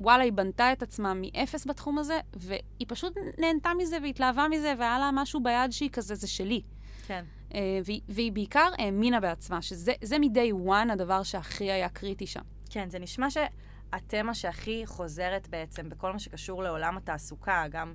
ווואלה, 0.00 0.22
היא 0.22 0.32
בנתה 0.32 0.72
את 0.72 0.82
עצמה 0.82 1.12
מאפס 1.14 1.66
בתחום 1.66 1.98
הזה, 1.98 2.20
והיא 2.36 2.86
פשוט 2.88 3.12
נהנתה 3.38 3.70
מזה 3.78 3.98
והתלהבה 4.02 4.46
מזה, 4.50 4.74
והיה 4.78 4.98
לה 4.98 5.10
משהו 5.12 5.42
ביד 5.42 5.72
שהיא 5.72 5.90
כזה, 5.90 6.14
זה 6.14 6.26
שלי. 6.26 6.62
כן. 7.06 7.24
Uh, 7.50 7.54
והיא, 7.84 8.00
והיא 8.08 8.32
בעיקר 8.32 8.68
האמינה 8.78 9.20
בעצמה, 9.20 9.62
שזה 9.62 10.18
מ-day 10.20 10.68
one 10.68 10.92
הדבר 10.92 11.22
שהכי 11.22 11.70
היה 11.70 11.88
קריטי 11.88 12.26
שם. 12.26 12.40
כן, 12.74 12.90
זה 12.90 12.98
נשמע 12.98 13.26
שהתמה 13.30 14.34
שהכי 14.34 14.82
חוזרת 14.86 15.48
בעצם 15.48 15.88
בכל 15.88 16.12
מה 16.12 16.18
שקשור 16.18 16.62
לעולם 16.62 16.96
התעסוקה, 16.96 17.64
גם 17.70 17.94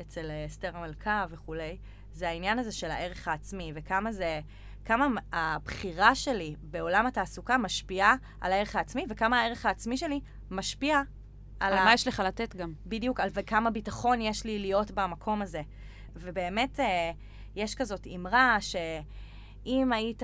אצל 0.00 0.30
אה, 0.30 0.46
אסתר 0.46 0.76
המלכה 0.76 1.26
וכולי, 1.30 1.78
זה 2.12 2.28
העניין 2.28 2.58
הזה 2.58 2.72
של 2.72 2.90
הערך 2.90 3.28
העצמי, 3.28 3.72
וכמה 3.74 4.12
זה, 4.12 4.40
כמה 4.84 5.06
הבחירה 5.32 6.14
שלי 6.14 6.54
בעולם 6.62 7.06
התעסוקה 7.06 7.58
משפיעה 7.58 8.14
על 8.40 8.52
הערך 8.52 8.76
העצמי, 8.76 9.06
וכמה 9.08 9.40
הערך 9.40 9.66
העצמי 9.66 9.96
שלי 9.96 10.20
משפיע 10.50 10.98
על, 11.60 11.72
על 11.72 11.78
ה... 11.78 11.84
מה 11.84 11.94
יש 11.94 12.08
לך 12.08 12.22
לתת 12.26 12.56
גם. 12.56 12.72
בדיוק, 12.86 13.20
על 13.20 13.28
וכמה 13.32 13.70
ביטחון 13.70 14.20
יש 14.20 14.44
לי 14.44 14.58
להיות 14.58 14.90
במקום 14.90 15.42
הזה. 15.42 15.62
ובאמת, 16.14 16.80
אה, 16.80 17.10
יש 17.56 17.74
כזאת 17.74 18.06
אמרה 18.14 18.56
שאם 19.66 19.92
היית 19.92 20.22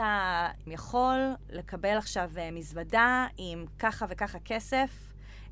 יכול 0.66 1.16
לקבל 1.50 1.96
עכשיו 1.96 2.30
אה, 2.38 2.50
מזוודה 2.50 3.26
עם 3.36 3.64
ככה 3.78 4.06
וככה 4.08 4.38
כסף, 4.38 4.90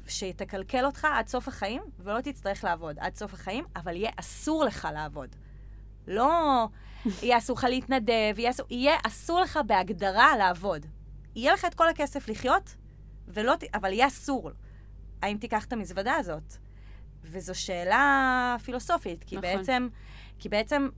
שתקלקל 0.07 0.85
אותך 0.85 1.07
עד 1.13 1.29
סוף 1.29 1.49
החיים, 1.49 1.83
ולא 1.99 2.21
תצטרך 2.21 2.65
לעבוד 2.65 2.97
עד 2.99 3.15
סוף 3.15 3.35
החיים, 3.35 3.65
אבל 3.77 3.97
יהיה 3.97 4.11
אסור 4.17 4.65
לך 4.65 4.89
לעבוד. 4.93 5.37
לא 6.07 6.67
יהיה 7.23 7.39
אסור 7.39 7.57
לך 7.57 7.65
להתנדב, 7.65 8.35
יהיה 8.39 8.51
אסור, 8.51 8.67
יהיה 8.71 8.97
אסור 9.07 9.41
לך 9.41 9.59
בהגדרה 9.67 10.37
לעבוד. 10.37 10.87
יהיה 11.37 11.53
לך 11.53 11.65
את 11.65 11.75
כל 11.75 11.89
הכסף 11.89 12.29
לחיות, 12.29 12.75
ולא, 13.29 13.55
אבל 13.75 13.93
יהיה 13.93 14.07
אסור. 14.07 14.51
האם 15.23 15.37
תיקח 15.37 15.65
את 15.65 15.73
המזוודה 15.73 16.15
הזאת? 16.15 16.55
וזו 17.25 17.55
שאלה 17.55 18.57
פילוסופית, 18.65 19.25
כי 19.25 19.37
נכון. 19.37 19.57
בעצם, 19.57 19.89
כי 20.39 20.49
בעצם 20.49 20.89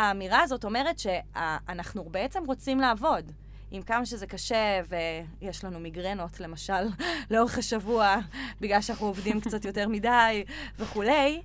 האמירה 0.00 0.42
הזאת 0.42 0.64
אומרת 0.64 0.98
שאנחנו 0.98 2.04
בעצם 2.04 2.44
רוצים 2.46 2.80
לעבוד. 2.80 3.32
עם 3.70 3.82
כמה 3.82 4.06
שזה 4.06 4.26
קשה, 4.26 4.80
ויש 4.88 5.64
לנו 5.64 5.80
מיגרנות, 5.80 6.40
למשל, 6.40 6.88
לאורך 7.30 7.58
השבוע, 7.58 8.16
בגלל 8.60 8.80
שאנחנו 8.80 9.06
עובדים 9.06 9.40
קצת 9.40 9.64
יותר 9.64 9.88
מדי 9.88 10.44
וכולי, 10.78 11.42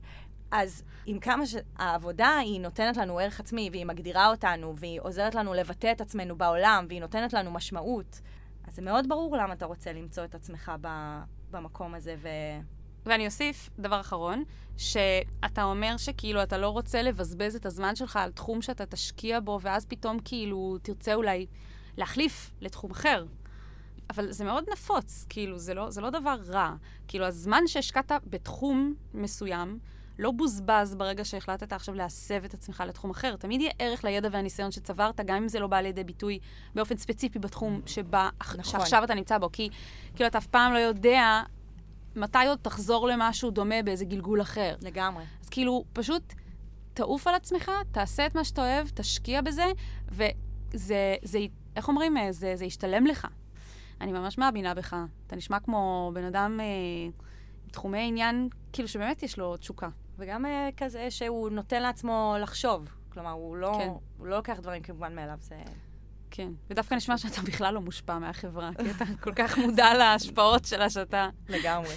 אז 0.51 0.83
עם 1.05 1.19
כמה 1.19 1.43
שהעבודה 1.45 2.37
היא 2.37 2.61
נותנת 2.61 2.97
לנו 2.97 3.19
ערך 3.19 3.39
עצמי, 3.39 3.69
והיא 3.71 3.85
מגדירה 3.85 4.29
אותנו, 4.29 4.75
והיא 4.75 4.99
עוזרת 5.01 5.35
לנו 5.35 5.53
לבטא 5.53 5.91
את 5.91 6.01
עצמנו 6.01 6.35
בעולם, 6.35 6.85
והיא 6.87 7.01
נותנת 7.01 7.33
לנו 7.33 7.51
משמעות, 7.51 8.21
אז 8.67 8.75
זה 8.75 8.81
מאוד 8.81 9.09
ברור 9.09 9.37
למה 9.37 9.53
אתה 9.53 9.65
רוצה 9.65 9.93
למצוא 9.93 10.23
את 10.23 10.35
עצמך 10.35 10.71
במקום 11.51 11.95
הזה, 11.95 12.15
ו... 12.21 12.29
ואני 13.05 13.25
אוסיף 13.25 13.69
דבר 13.79 13.99
אחרון, 13.99 14.43
שאתה 14.77 15.63
אומר 15.63 15.97
שכאילו 15.97 16.43
אתה 16.43 16.57
לא 16.57 16.69
רוצה 16.69 17.01
לבזבז 17.01 17.55
את 17.55 17.65
הזמן 17.65 17.95
שלך 17.95 18.15
על 18.15 18.31
תחום 18.31 18.61
שאתה 18.61 18.85
תשקיע 18.85 19.39
בו, 19.39 19.59
ואז 19.61 19.85
פתאום 19.85 20.19
כאילו 20.25 20.77
תרצה 20.81 21.13
אולי 21.13 21.45
להחליף 21.97 22.51
לתחום 22.61 22.91
אחר. 22.91 23.25
אבל 24.09 24.31
זה 24.31 24.45
מאוד 24.45 24.63
נפוץ, 24.71 25.25
כאילו, 25.29 25.59
זה 25.59 25.73
לא, 25.73 25.89
זה 25.89 26.01
לא 26.01 26.09
דבר 26.09 26.37
רע. 26.47 26.73
כאילו, 27.07 27.25
הזמן 27.25 27.67
שהשקעת 27.67 28.11
בתחום 28.27 28.93
מסוים, 29.13 29.79
לא 30.19 30.31
בוזבז 30.31 30.95
ברגע 30.95 31.25
שהחלטת 31.25 31.73
עכשיו 31.73 31.95
להסב 31.95 32.43
את 32.43 32.53
עצמך 32.53 32.83
לתחום 32.87 33.11
אחר. 33.11 33.35
תמיד 33.35 33.61
יהיה 33.61 33.71
ערך 33.79 34.03
לידע 34.03 34.29
והניסיון 34.31 34.71
שצברת, 34.71 35.19
גם 35.25 35.35
אם 35.35 35.47
זה 35.47 35.59
לא 35.59 35.67
בא 35.67 35.81
לידי 35.81 36.03
ביטוי 36.03 36.39
באופן 36.75 36.97
ספציפי 36.97 37.39
בתחום 37.39 37.81
שבה, 37.85 38.29
נכון. 38.39 38.63
שעכשיו 38.63 39.03
אתה 39.03 39.13
נמצא 39.13 39.37
בו. 39.37 39.49
כי 39.53 39.69
כאילו, 40.15 40.27
אתה 40.27 40.37
אף 40.37 40.47
פעם 40.47 40.73
לא 40.73 40.77
יודע 40.77 41.41
מתי 42.15 42.47
עוד 42.47 42.59
תחזור 42.61 43.07
למשהו 43.07 43.51
דומה 43.51 43.83
באיזה 43.83 44.05
גלגול 44.05 44.41
אחר. 44.41 44.75
לגמרי. 44.81 45.23
אז 45.41 45.49
כאילו, 45.49 45.83
פשוט 45.93 46.33
תעוף 46.93 47.27
על 47.27 47.35
עצמך, 47.35 47.71
תעשה 47.91 48.25
את 48.25 48.35
מה 48.35 48.43
שאתה 48.43 48.61
אוהב, 48.61 48.87
תשקיע 48.87 49.41
בזה, 49.41 49.65
וזה, 50.11 51.15
זה, 51.23 51.39
איך 51.75 51.87
אומרים, 51.87 52.17
זה, 52.31 52.55
זה 52.55 52.65
ישתלם 52.65 53.05
לך. 53.05 53.27
אני 54.01 54.11
ממש 54.11 54.37
מאמינה 54.37 54.73
בך. 54.73 54.95
אתה 55.27 55.35
נשמע 55.35 55.59
כמו 55.59 56.11
בן 56.13 56.23
אדם 56.23 56.59
אה, 56.59 56.65
עם 57.65 57.71
תחומי 57.71 58.07
עניין, 58.07 58.49
כאילו 58.73 58.87
שבאמת 58.87 59.23
יש 59.23 59.39
לו 59.39 59.57
תשוקה. 59.57 59.89
וגם 60.17 60.45
אה, 60.45 60.69
כזה 60.77 61.11
שהוא 61.11 61.49
נותן 61.49 61.81
לעצמו 61.81 62.35
לחשוב. 62.39 62.87
כלומר, 63.09 63.31
הוא 63.31 63.57
לא, 63.57 63.77
כן. 63.79 63.89
הוא 64.17 64.27
לא 64.27 64.35
לוקח 64.35 64.59
דברים 64.59 64.81
כמובן 64.81 65.15
מאליו, 65.15 65.37
זה... 65.41 65.55
כן, 66.37 66.51
ודווקא 66.69 66.95
נשמע 66.95 67.17
שאתה 67.17 67.41
בכלל 67.41 67.73
לא 67.73 67.81
מושפע 67.81 68.19
מהחברה, 68.19 68.71
כי 68.77 68.91
אתה 68.91 69.05
כל 69.21 69.33
כך 69.33 69.57
מודע 69.57 69.93
להשפעות 69.93 70.65
שלה 70.65 70.89
שאתה... 70.89 71.29
לגמרי. 71.49 71.95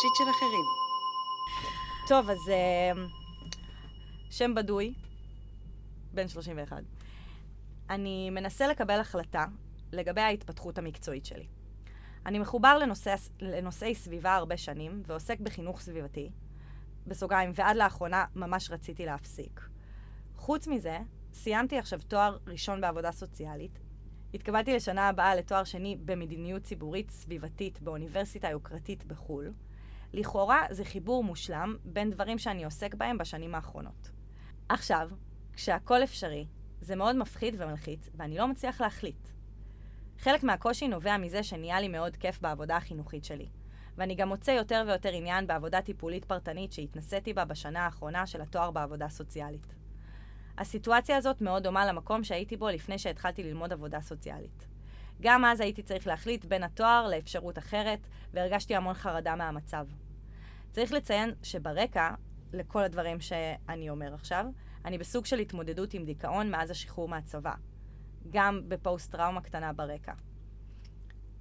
שיט 0.00 0.14
של 0.18 0.30
אחרים. 0.30 0.64
טוב, 2.08 2.30
אז 2.30 2.38
uh, 2.38 2.98
שם 4.30 4.54
בדוי, 4.54 4.94
בן 6.12 6.28
31. 6.28 6.82
אני 7.90 8.30
מנסה 8.30 8.68
לקבל 8.68 9.00
החלטה 9.00 9.44
לגבי 9.92 10.20
ההתפתחות 10.20 10.78
המקצועית 10.78 11.26
שלי. 11.26 11.46
אני 12.26 12.38
מחובר 12.38 12.78
לנושא, 12.78 13.14
לנושאי 13.40 13.94
סביבה 13.94 14.34
הרבה 14.34 14.56
שנים, 14.56 15.02
ועוסק 15.06 15.40
בחינוך 15.40 15.80
סביבתי. 15.80 16.30
בסוגריים, 17.06 17.50
ועד 17.54 17.76
לאחרונה 17.76 18.24
ממש 18.34 18.70
רציתי 18.70 19.06
להפסיק. 19.06 19.60
חוץ 20.36 20.66
מזה, 20.66 20.98
סיימתי 21.32 21.78
עכשיו 21.78 21.98
תואר 22.08 22.38
ראשון 22.46 22.80
בעבודה 22.80 23.12
סוציאלית. 23.12 23.78
התקבלתי 24.34 24.74
לשנה 24.76 25.08
הבאה 25.08 25.34
לתואר 25.34 25.64
שני 25.64 25.96
במדיניות 26.04 26.62
ציבורית 26.62 27.10
סביבתית 27.10 27.82
באוניברסיטה 27.82 28.48
היוקרתית 28.48 29.04
בחו"ל. 29.04 29.52
לכאורה 30.12 30.62
זה 30.70 30.84
חיבור 30.84 31.24
מושלם 31.24 31.76
בין 31.84 32.10
דברים 32.10 32.38
שאני 32.38 32.64
עוסק 32.64 32.94
בהם 32.94 33.18
בשנים 33.18 33.54
האחרונות. 33.54 34.10
עכשיו, 34.68 35.10
כשהכול 35.52 36.04
אפשרי, 36.04 36.46
זה 36.80 36.96
מאוד 36.96 37.16
מפחיד 37.16 37.54
ומלחיץ, 37.58 38.08
ואני 38.14 38.38
לא 38.38 38.48
מצליח 38.48 38.80
להחליט. 38.80 39.28
חלק 40.22 40.42
מהקושי 40.42 40.88
נובע 40.88 41.16
מזה 41.16 41.42
שנהיה 41.42 41.80
לי 41.80 41.88
מאוד 41.88 42.16
כיף 42.16 42.40
בעבודה 42.40 42.76
החינוכית 42.76 43.24
שלי. 43.24 43.48
ואני 43.96 44.14
גם 44.14 44.28
מוצא 44.28 44.50
יותר 44.50 44.84
ויותר 44.86 45.08
עניין 45.12 45.46
בעבודה 45.46 45.82
טיפולית 45.82 46.24
פרטנית 46.24 46.72
שהתנסיתי 46.72 47.32
בה 47.32 47.44
בשנה 47.44 47.84
האחרונה 47.84 48.26
של 48.26 48.40
התואר 48.40 48.70
בעבודה 48.70 49.08
סוציאלית. 49.08 49.74
הסיטואציה 50.58 51.16
הזאת 51.16 51.40
מאוד 51.40 51.62
דומה 51.62 51.86
למקום 51.86 52.24
שהייתי 52.24 52.56
בו 52.56 52.68
לפני 52.68 52.98
שהתחלתי 52.98 53.42
ללמוד 53.42 53.72
עבודה 53.72 54.00
סוציאלית. 54.00 54.66
גם 55.20 55.44
אז 55.44 55.60
הייתי 55.60 55.82
צריך 55.82 56.06
להחליט 56.06 56.44
בין 56.44 56.62
התואר 56.62 57.08
לאפשרות 57.08 57.58
אחרת, 57.58 58.06
והרגשתי 58.32 58.74
המון 58.74 58.94
חרדה 58.94 59.36
מהמצב. 59.36 59.86
צריך 60.72 60.92
לציין 60.92 61.34
שברקע, 61.42 62.10
לכל 62.52 62.82
הדברים 62.82 63.20
שאני 63.20 63.90
אומר 63.90 64.14
עכשיו, 64.14 64.46
אני 64.84 64.98
בסוג 64.98 65.26
של 65.26 65.38
התמודדות 65.38 65.94
עם 65.94 66.04
דיכאון 66.04 66.50
מאז 66.50 66.70
השחרור 66.70 67.08
מהצבא. 67.08 67.54
גם 68.30 68.60
בפוסט-טראומה 68.68 69.40
קטנה 69.40 69.72
ברקע. 69.72 70.12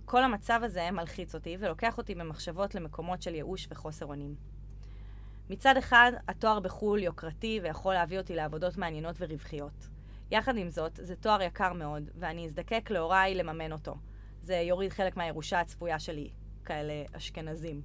כל 0.06 0.24
המצב 0.24 0.60
הזה 0.64 0.92
מלחיץ 0.92 1.36
אותי 1.36 1.58
ולוקח 1.60 1.98
אותי 1.98 2.16
במחשבות 2.16 2.76
למקומות 2.76 3.22
של 3.22 3.36
ייאוש 3.36 3.68
וחוסר 3.72 4.06
אונים. 4.06 4.36
מצד 5.50 5.78
אחד, 5.78 6.12
התואר 6.28 6.60
בחו"ל 6.60 7.04
יוקרתי 7.04 7.60
ויכול 7.64 7.94
להביא 7.94 8.18
אותי 8.18 8.36
לעבודות 8.36 8.78
מעניינות 8.78 9.16
ורווחיות. 9.20 9.88
יחד 10.32 10.58
עם 10.58 10.70
זאת, 10.70 11.00
זה 11.04 11.16
תואר 11.16 11.42
יקר 11.42 11.74
מאוד, 11.74 12.10
ואני 12.16 12.46
אזדקק 12.46 12.90
להוריי 12.92 13.36
לממן 13.36 13.72
אותו. 13.72 13.96
זה 14.44 14.56
יוריד 14.56 14.92
חלק 14.92 15.18
מהירושה 15.18 15.60
הצפויה 15.60 16.00
שלי, 16.00 16.30
כאלה 16.66 17.04
אשכנזים. 17.14 17.82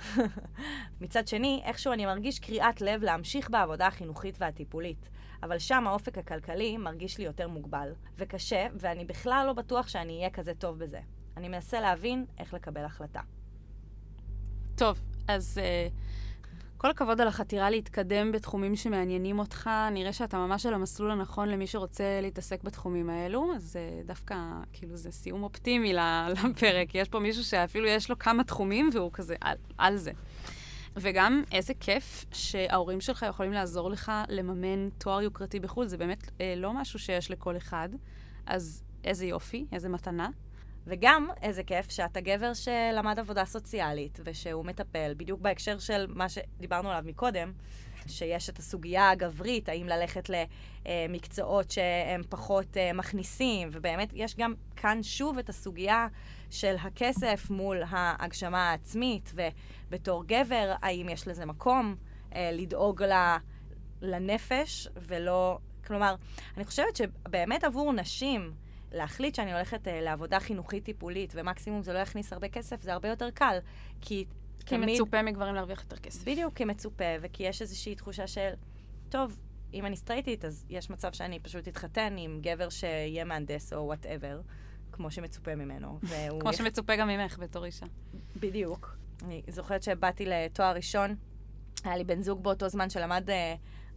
מצד 1.00 1.28
שני, 1.28 1.62
איכשהו 1.64 1.92
אני 1.92 2.06
מרגיש 2.06 2.38
קריאת 2.38 2.80
לב 2.80 3.02
להמשיך 3.02 3.50
בעבודה 3.50 3.86
החינוכית 3.86 4.36
והטיפולית, 4.40 5.08
אבל 5.44 5.58
שם 5.58 5.86
האופק 5.86 6.18
הכלכלי 6.18 6.76
מרגיש 6.76 7.18
לי 7.18 7.24
יותר 7.24 7.48
מוגבל 7.48 7.92
וקשה, 8.18 8.66
ואני 8.74 9.04
בכלל 9.04 9.44
לא 9.46 9.52
בטוח 9.52 9.88
שאני 9.88 10.18
אהיה 10.18 10.30
כזה 10.30 10.54
טוב 10.54 10.78
בזה. 10.78 11.00
אני 11.36 11.48
מנסה 11.48 11.80
להבין 11.80 12.24
איך 12.38 12.54
לקבל 12.54 12.84
החלטה. 12.84 13.20
טוב, 14.76 15.00
אז 15.28 15.60
uh, 15.60 15.92
כל 16.76 16.90
הכבוד 16.90 17.20
על 17.20 17.28
החתירה 17.28 17.70
להתקדם 17.70 18.32
בתחומים 18.32 18.76
שמעניינים 18.76 19.38
אותך. 19.38 19.70
נראה 19.92 20.12
שאתה 20.12 20.38
ממש 20.38 20.66
על 20.66 20.74
המסלול 20.74 21.10
הנכון 21.10 21.48
למי 21.48 21.66
שרוצה 21.66 22.20
להתעסק 22.22 22.62
בתחומים 22.62 23.10
האלו. 23.10 23.52
אז 23.54 23.62
זה 23.62 24.02
דווקא, 24.06 24.36
כאילו, 24.72 24.96
זה 24.96 25.12
סיום 25.12 25.42
אופטימי 25.42 25.94
לפרק. 26.44 26.94
יש 26.94 27.08
פה 27.08 27.18
מישהו 27.18 27.44
שאפילו 27.44 27.86
יש 27.86 28.10
לו 28.10 28.18
כמה 28.18 28.44
תחומים 28.44 28.90
והוא 28.92 29.10
כזה 29.12 29.34
על, 29.40 29.56
על 29.78 29.96
זה. 29.96 30.12
וגם 30.96 31.42
איזה 31.52 31.74
כיף 31.80 32.24
שההורים 32.32 33.00
שלך 33.00 33.26
יכולים 33.28 33.52
לעזור 33.52 33.90
לך 33.90 34.12
לממן 34.28 34.88
תואר 34.98 35.22
יוקרתי 35.22 35.60
בחו"ל. 35.60 35.86
זה 35.86 35.96
באמת 35.96 36.30
אה, 36.40 36.54
לא 36.56 36.72
משהו 36.72 36.98
שיש 36.98 37.30
לכל 37.30 37.56
אחד. 37.56 37.88
אז 38.46 38.82
איזה 39.04 39.26
יופי, 39.26 39.66
איזה 39.72 39.88
מתנה. 39.88 40.28
וגם, 40.86 41.28
איזה 41.42 41.62
כיף 41.62 41.90
שאתה 41.90 42.20
גבר 42.20 42.52
שלמד 42.54 43.18
עבודה 43.18 43.44
סוציאלית, 43.44 44.20
ושהוא 44.24 44.64
מטפל, 44.64 45.14
בדיוק 45.16 45.40
בהקשר 45.40 45.78
של 45.78 46.06
מה 46.08 46.28
שדיברנו 46.28 46.90
עליו 46.90 47.02
מקודם, 47.06 47.52
שיש 48.06 48.50
את 48.50 48.58
הסוגיה 48.58 49.10
הגברית, 49.10 49.68
האם 49.68 49.88
ללכת 49.88 50.30
למקצועות 50.88 51.70
שהם 51.70 52.22
פחות 52.28 52.76
אה, 52.76 52.92
מכניסים, 52.92 53.68
ובאמת 53.72 54.10
יש 54.14 54.36
גם 54.36 54.54
כאן 54.76 55.02
שוב 55.02 55.38
את 55.38 55.48
הסוגיה 55.48 56.06
של 56.50 56.74
הכסף 56.80 57.50
מול 57.50 57.82
ההגשמה 57.88 58.70
העצמית, 58.70 59.32
ובתור 59.34 60.24
גבר, 60.26 60.74
האם 60.82 61.08
יש 61.08 61.28
לזה 61.28 61.46
מקום 61.46 61.96
אה, 62.34 62.50
לדאוג 62.52 63.04
לנפש 64.02 64.88
ולא... 64.96 65.58
כלומר, 65.86 66.14
אני 66.56 66.64
חושבת 66.64 66.96
שבאמת 66.96 67.64
עבור 67.64 67.92
נשים, 67.92 68.54
להחליט 68.94 69.34
שאני 69.34 69.52
הולכת 69.52 69.86
uh, 69.86 69.90
לעבודה 69.90 70.40
חינוכית 70.40 70.84
טיפולית, 70.84 71.32
ומקסימום 71.36 71.82
זה 71.82 71.92
לא 71.92 71.98
יכניס 71.98 72.32
הרבה 72.32 72.48
כסף, 72.48 72.82
זה 72.82 72.92
הרבה 72.92 73.08
יותר 73.08 73.30
קל. 73.30 73.58
כי 74.00 74.24
כי 74.66 74.76
תמיד... 74.76 74.94
מצופה 74.94 75.22
מגברים 75.22 75.54
להרוויח 75.54 75.82
יותר 75.82 75.96
כסף. 75.96 76.28
בדיוק, 76.28 76.54
כי 76.54 76.64
מצופה, 76.64 77.04
וכי 77.20 77.42
יש 77.42 77.62
איזושהי 77.62 77.94
תחושה 77.94 78.26
של, 78.26 78.50
טוב, 79.08 79.38
אם 79.74 79.86
אני 79.86 79.96
סטרייטית, 79.96 80.44
אז 80.44 80.64
יש 80.68 80.90
מצב 80.90 81.12
שאני 81.12 81.40
פשוט 81.40 81.68
אתחתן 81.68 82.14
עם 82.18 82.38
גבר 82.42 82.68
שיהיה 82.68 83.24
מהנדס 83.24 83.72
או 83.72 83.78
whatever, 83.78 84.40
כמו 84.92 85.10
שמצופה 85.10 85.54
ממנו. 85.54 85.98
כמו 86.40 86.50
יח... 86.50 86.56
שמצופה 86.56 86.96
גם 86.96 87.08
ממך 87.08 87.38
בתור 87.38 87.64
אישה. 87.64 87.86
בדיוק. 88.36 88.96
אני 89.24 89.42
זוכרת 89.48 89.82
שבאתי 89.82 90.26
לתואר 90.26 90.76
ראשון, 90.76 91.16
היה 91.84 91.96
לי 91.96 92.04
בן 92.04 92.22
זוג 92.22 92.42
באותו 92.42 92.68
זמן 92.68 92.90
שלמד 92.90 93.30
אה, 93.30 93.32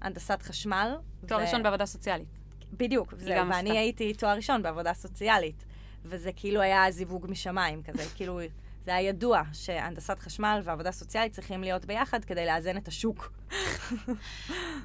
הנדסת 0.02 0.42
חשמל. 0.42 0.96
תואר 1.28 1.40
ו... 1.40 1.44
ראשון 1.44 1.64
בעבודה 1.64 1.86
סוציאלית. 1.86 2.28
בדיוק, 2.74 3.14
זהו, 3.18 3.50
ואני. 3.50 3.78
הייתי 3.78 4.14
תואר 4.14 4.36
ראשון 4.36 4.64
בעבודה 4.64 4.94
סוציאלית, 4.94 5.66
וזה 6.06 6.32
כאילו 6.36 6.62
היה 6.62 6.92
זיווג 6.92 7.26
משמיים 7.30 7.84
כזה, 7.84 8.04
כאילו, 8.16 8.40
זה 8.88 8.96
היה 8.96 9.10
ידוע 9.10 9.42
שהנדסת 9.54 10.20
חשמל 10.20 10.62
ועבודה 10.64 10.92
סוציאלית 10.92 11.32
צריכים 11.32 11.62
להיות 11.62 11.86
ביחד 11.86 12.26
כדי 12.26 12.46
לאזן 12.46 12.78
את 12.78 12.88
השוק. 12.88 13.32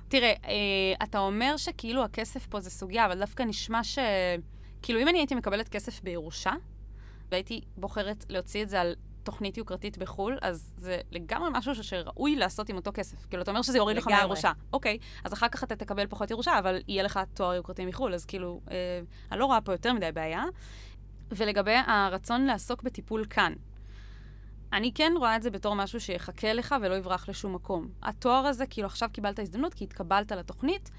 תראה, 0.09 0.33
אה, 0.45 0.55
אתה 1.03 1.19
אומר 1.19 1.57
שכאילו 1.57 2.05
הכסף 2.05 2.47
פה 2.47 2.61
זה 2.61 2.71
סוגיה, 2.71 3.07
אבל 3.07 3.19
דווקא 3.19 3.43
נשמע 3.43 3.85
ש... 3.85 3.99
כאילו, 4.83 5.01
אם 5.01 5.09
אני 5.09 5.19
הייתי 5.19 5.35
מקבלת 5.35 5.69
כסף 5.69 6.03
בירושה, 6.03 6.53
והייתי 7.31 7.61
בוחרת 7.77 8.25
להוציא 8.29 8.63
את 8.63 8.69
זה 8.69 8.81
על 8.81 8.95
תוכנית 9.23 9.59
יוקרתית 9.59 9.99
בחו"ל, 9.99 10.39
אז 10.43 10.73
זה 10.77 10.99
לגמרי 11.11 11.51
משהו 11.53 11.85
שראוי 11.85 12.37
לעשות 12.37 12.69
עם 12.69 12.77
אותו 12.77 12.91
כסף. 12.95 13.27
כאילו, 13.27 13.43
אתה 13.43 13.51
אומר 13.51 13.63
שזה 13.63 13.79
יוריד 13.79 13.97
לך 13.97 14.07
מהירושה. 14.07 14.53
אוקיי, 14.73 14.99
אז 15.25 15.33
אחר 15.33 15.49
כך 15.49 15.65
אתה 15.65 15.77
תקבל 15.77 16.07
פחות 16.07 16.31
ירושה, 16.31 16.59
אבל 16.59 16.81
יהיה 16.89 17.03
לך 17.03 17.21
תואר 17.35 17.55
יוקרתי 17.55 17.87
מחו"ל, 17.87 18.15
אז 18.15 18.25
כאילו, 18.25 18.61
אה, 18.71 19.01
אני 19.33 19.41
לא 19.41 19.47
רואה 19.47 19.61
פה 19.61 19.73
יותר 19.73 19.93
מדי 19.93 20.13
בעיה. 20.13 20.45
ולגבי 21.37 21.77
הרצון 21.87 22.45
לעסוק 22.45 22.83
בטיפול 22.83 23.25
כאן, 23.31 23.53
אני 24.73 24.93
כן 24.95 25.13
רואה 25.17 25.37
את 25.37 25.43
זה 25.43 25.51
בתור 25.51 25.75
משהו 25.75 26.01
שיחכה 26.01 26.53
לך 26.53 26.75
ולא 26.81 26.95
יברח 26.95 27.29
לשום 27.29 27.55
מקום. 27.55 27.89
התואר 28.03 28.47
הזה, 28.47 28.67
כאילו 28.67 28.87
עכשיו 28.87 29.09
קיבלת 29.13 29.39
הזדמנות 29.39 29.75
כי 29.75 29.85
התקבלת 29.85 30.33
לתוכנית, 30.33 30.91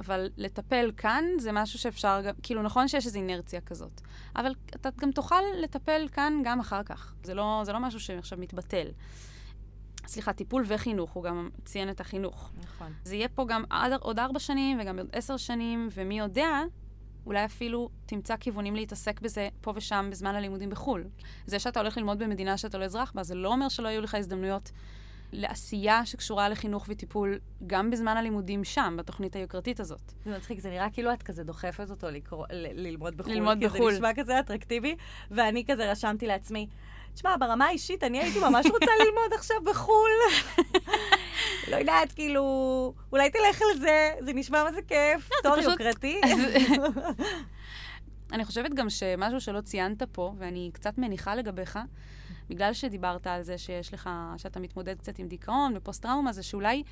אבל 0.00 0.28
לטפל 0.36 0.92
כאן 0.96 1.24
זה 1.38 1.52
משהו 1.52 1.78
שאפשר, 1.78 2.20
כאילו 2.42 2.62
נכון 2.62 2.88
שיש 2.88 3.06
איזו 3.06 3.18
אינרציה 3.18 3.60
כזאת, 3.60 4.00
אבל 4.36 4.54
אתה 4.74 4.88
גם 4.96 5.12
תוכל 5.12 5.40
לטפל 5.62 6.08
כאן 6.12 6.40
גם 6.44 6.60
אחר 6.60 6.82
כך. 6.82 7.14
זה 7.22 7.34
לא, 7.34 7.62
זה 7.64 7.72
לא 7.72 7.80
משהו 7.80 8.00
שעכשיו 8.00 8.38
מתבטל. 8.38 8.86
סליחה, 10.06 10.32
טיפול 10.32 10.64
וחינוך, 10.66 11.10
הוא 11.10 11.24
גם 11.24 11.48
ציין 11.64 11.90
את 11.90 12.00
החינוך. 12.00 12.50
נכון. 12.62 12.92
זה 13.04 13.16
יהיה 13.16 13.28
פה 13.28 13.44
גם 13.48 13.64
עד, 13.70 13.92
עוד 14.00 14.18
ארבע 14.18 14.38
שנים 14.38 14.78
וגם 14.80 14.98
עוד 14.98 15.08
עשר 15.12 15.36
שנים, 15.36 15.88
ומי 15.94 16.18
יודע, 16.18 16.62
אולי 17.30 17.44
אפילו 17.44 17.88
תמצא 18.06 18.36
כיוונים 18.36 18.76
להתעסק 18.76 19.20
בזה 19.20 19.48
פה 19.60 19.72
ושם 19.76 20.08
בזמן 20.10 20.34
הלימודים 20.34 20.70
בחו"ל. 20.70 21.04
זה 21.46 21.58
שאתה 21.58 21.80
הולך 21.80 21.96
ללמוד 21.96 22.18
במדינה 22.18 22.56
שאתה 22.56 22.78
לא 22.78 22.84
אזרח 22.84 23.12
בה, 23.14 23.22
זה 23.22 23.34
לא 23.34 23.48
אומר 23.48 23.68
שלא 23.68 23.88
יהיו 23.88 24.00
לך 24.00 24.14
הזדמנויות 24.14 24.70
לעשייה 25.32 26.06
שקשורה 26.06 26.48
לחינוך 26.48 26.86
וטיפול 26.88 27.38
גם 27.66 27.90
בזמן 27.90 28.16
הלימודים 28.16 28.64
שם, 28.64 28.94
בתוכנית 28.98 29.36
היוקרתית 29.36 29.80
הזאת. 29.80 30.12
זה 30.24 30.36
מצחיק, 30.36 30.60
זה 30.60 30.70
נראה 30.70 30.90
כאילו 30.92 31.12
את 31.12 31.22
כזה 31.22 31.44
דוחפת 31.44 31.90
אותו 31.90 32.10
לקרוא, 32.10 32.46
ל- 32.52 32.86
ללמוד 32.86 33.16
בחו"ל. 33.16 33.32
ללמוד 33.32 33.60
בחו"ל. 33.60 33.78
כי 33.78 33.90
זה 33.90 33.96
נשמע 33.96 34.14
כזה 34.14 34.40
אטרקטיבי, 34.40 34.96
ואני 35.30 35.64
כזה 35.68 35.90
רשמתי 35.90 36.26
לעצמי, 36.26 36.66
תשמע, 37.14 37.36
ברמה 37.36 37.66
האישית, 37.66 38.04
אני 38.04 38.20
הייתי 38.20 38.38
ממש 38.38 38.66
רוצה 38.66 38.90
ללמוד 39.04 39.32
עכשיו 39.32 39.56
בחו"ל. 39.64 40.10
לא 41.70 41.76
יודעת, 41.76 42.12
כאילו, 42.12 42.94
אולי 43.12 43.30
תלך 43.30 43.62
על 43.62 43.80
זה, 43.80 44.12
זה 44.20 44.32
נשמע 44.32 44.64
מה 44.64 44.72
זה 44.72 44.82
כיף, 44.82 45.30
תואר 45.42 45.58
יוקרתי. 45.58 46.20
אני 48.32 48.44
חושבת 48.44 48.74
גם 48.74 48.90
שמשהו 48.90 49.40
שלא 49.40 49.60
ציינת 49.60 50.02
פה, 50.02 50.34
ואני 50.38 50.70
קצת 50.72 50.98
מניחה 50.98 51.34
לגביך, 51.34 51.78
בגלל 52.50 52.72
שדיברת 52.72 53.26
על 53.26 53.42
זה 53.42 53.58
שיש 53.58 53.94
לך, 53.94 54.10
שאתה 54.36 54.60
מתמודד 54.60 54.98
קצת 54.98 55.18
עם 55.18 55.28
דיכאון 55.28 55.72
ופוסט-טראומה, 55.76 56.32
זה 56.32 56.42
שאולי 56.42 56.82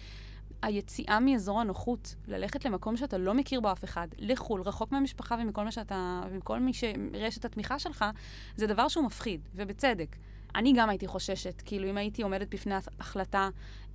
היציאה 0.62 1.20
מאזור 1.20 1.60
הנוחות, 1.60 2.14
ללכת 2.28 2.64
למקום 2.64 2.96
שאתה 2.96 3.18
לא 3.18 3.34
מכיר 3.34 3.60
בו 3.60 3.72
אף 3.72 3.84
אחד, 3.84 4.08
לחו"ל, 4.18 4.62
רחוק 4.62 4.92
מהמשפחה 4.92 5.36
ומכל 5.42 5.64
מה 5.64 5.72
שאתה, 5.72 6.20
ומכל 6.30 6.60
מי 6.60 6.72
שרשת 6.72 7.44
התמיכה 7.44 7.78
שלך, 7.78 8.04
זה 8.56 8.66
דבר 8.66 8.88
שהוא 8.88 9.04
מפחיד, 9.04 9.48
ובצדק. 9.54 10.16
אני 10.54 10.72
גם 10.76 10.88
הייתי 10.88 11.06
חוששת, 11.06 11.62
כאילו 11.64 11.90
אם 11.90 11.96
הייתי 11.96 12.22
עומדת 12.22 12.54
בפני 12.54 12.74
החלטה 13.00 13.48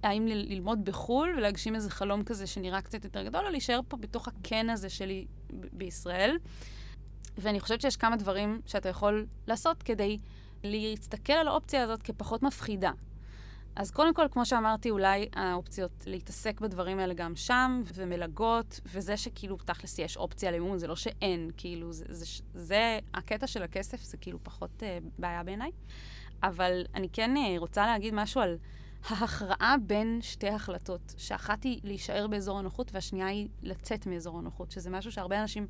האם 0.04 0.28
ל- 0.28 0.52
ללמוד 0.54 0.86
בחו"ל 0.86 1.34
ולהגשים 1.38 1.76
איזה 1.76 1.90
חלום 1.90 2.24
כזה 2.24 2.48
שנראה 2.48 2.82
קצת 2.82 3.04
יותר 3.04 3.24
גדול, 3.24 3.46
או 3.46 3.52
להישאר 3.52 3.80
פה 3.88 3.98
בתוך 3.98 4.28
הקן 4.28 4.70
הזה 4.70 4.90
שלי 4.90 5.26
ב- 5.60 5.66
בישראל. 5.74 6.38
ואני 7.38 7.60
חושבת 7.60 7.82
שיש 7.82 7.98
כמה 7.98 8.16
דברים 8.16 8.62
שאתה 8.66 8.90
יכול 8.90 9.26
לעשות 9.48 9.84
כדי 9.84 10.18
להסתכל 10.64 11.34
על 11.34 11.48
האופציה 11.48 11.84
הזאת 11.84 12.02
כפחות 12.02 12.44
מפחידה. 12.44 12.92
אז 13.76 13.92
קודם 13.92 14.14
כל, 14.14 14.26
כמו 14.32 14.46
שאמרתי, 14.46 14.90
אולי 14.90 15.30
האופציות 15.34 16.04
להתעסק 16.08 16.62
בדברים 16.62 17.00
האלה 17.00 17.14
גם 17.14 17.36
שם, 17.36 17.82
ומלגות, 17.94 18.80
וזה 18.86 19.18
שכאילו 19.18 19.58
תכלס 19.58 20.00
יש 20.00 20.18
אופציה 20.18 20.52
למימון, 20.52 20.78
זה 20.78 20.88
לא 20.88 20.96
שאין, 20.96 21.52
כאילו, 21.58 21.94
זה, 21.94 22.06
זה, 22.10 22.26
זה, 22.54 23.00
הקטע 23.14 23.48
של 23.48 23.64
הכסף 23.64 24.04
זה 24.04 24.18
כאילו 24.18 24.40
פחות 24.44 24.70
uh, 24.84 25.06
בעיה 25.20 25.44
בעיניי. 25.44 25.72
אבל 26.44 26.86
אני 26.96 27.10
כן 27.10 27.36
uh, 27.36 27.60
רוצה 27.60 27.86
להגיד 27.86 28.14
משהו 28.14 28.42
על 28.42 28.58
ההכרעה 29.10 29.76
בין 29.86 30.20
שתי 30.22 30.50
החלטות, 30.50 31.14
שאחת 31.18 31.64
היא 31.64 31.80
להישאר 31.84 32.28
באזור 32.28 32.60
הנוחות 32.60 32.92
והשנייה 32.94 33.28
היא 33.28 33.48
לצאת 33.62 34.08
מאזור 34.08 34.40
הנוחות, 34.40 34.72
שזה 34.72 34.90
משהו 34.90 35.12
שהרבה 35.12 35.42
אנשים 35.42 35.68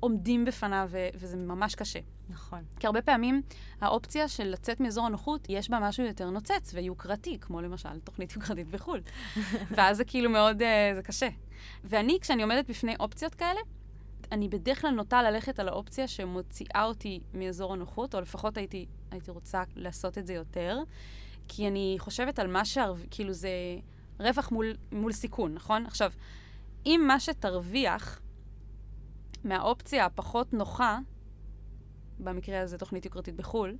עומדים 0.00 0.44
בפניו, 0.44 0.88
ו- 0.90 1.08
וזה 1.14 1.36
ממש 1.36 1.74
קשה. 1.74 1.98
נכון. 2.28 2.64
כי 2.80 2.86
הרבה 2.86 3.02
פעמים 3.02 3.42
האופציה 3.80 4.28
של 4.28 4.44
לצאת 4.44 4.80
מאזור 4.80 5.06
הנוחות, 5.06 5.46
יש 5.48 5.70
בה 5.70 5.78
משהו 5.80 6.04
יותר 6.04 6.30
נוצץ 6.30 6.70
ויוקרתי, 6.74 7.38
כמו 7.40 7.60
למשל 7.60 8.00
תוכנית 8.04 8.36
יוקרתית 8.36 8.68
בחו"ל. 8.68 9.00
ואז 9.76 9.96
זה 9.96 10.04
כאילו 10.04 10.30
מאוד, 10.30 10.62
uh, 10.62 10.94
זה 10.94 11.02
קשה. 11.02 11.28
ואני, 11.84 12.18
כשאני 12.20 12.42
עומדת 12.42 12.70
בפני 12.70 12.94
אופציות 13.00 13.34
כאלה, 13.34 13.60
אני 14.32 14.48
בדרך 14.48 14.80
כלל 14.80 14.90
נוטה 14.90 15.22
ללכת 15.22 15.60
על 15.60 15.68
האופציה 15.68 16.08
שמוציאה 16.08 16.84
אותי 16.84 17.20
מאזור 17.34 17.72
הנוחות, 17.72 18.14
או 18.14 18.20
לפחות 18.20 18.56
הייתי, 18.56 18.86
הייתי 19.10 19.30
רוצה 19.30 19.62
לעשות 19.76 20.18
את 20.18 20.26
זה 20.26 20.34
יותר, 20.34 20.78
כי 21.48 21.68
אני 21.68 21.96
חושבת 21.98 22.38
על 22.38 22.46
מה 22.46 22.64
שהרוויח, 22.64 23.06
כאילו 23.10 23.32
זה 23.32 23.50
רווח 24.20 24.50
מול, 24.50 24.74
מול 24.92 25.12
סיכון, 25.12 25.54
נכון? 25.54 25.86
עכשיו, 25.86 26.12
אם 26.86 27.04
מה 27.06 27.20
שתרוויח 27.20 28.20
מהאופציה 29.46 30.04
הפחות 30.04 30.52
נוחה, 30.52 30.98
במקרה 32.18 32.60
הזה 32.60 32.78
תוכנית 32.78 33.04
יוקרתית 33.04 33.36
בחו"ל, 33.36 33.76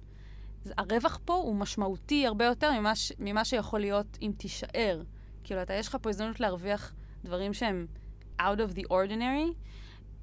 הרווח 0.79 1.19
פה 1.25 1.35
הוא 1.35 1.57
משמעותי 1.57 2.27
הרבה 2.27 2.45
יותר 2.45 2.81
ממה, 2.81 2.97
ש, 2.97 3.13
ממה 3.19 3.45
שיכול 3.45 3.81
להיות 3.81 4.19
אם 4.23 4.33
תישאר. 4.37 5.03
כאילו, 5.45 5.63
אתה, 5.63 5.75
יש 5.75 5.89
לך 5.89 5.97
פה 6.03 6.11
הזדמנות 6.11 6.41
להרוויח 6.41 6.95
דברים 7.25 7.55
שהם 7.55 7.87
out 8.41 8.59
of 8.59 8.77
the 8.77 8.83
ordinary. 8.91 9.55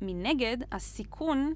מנגד, 0.02 0.58
הסיכון, 0.72 1.54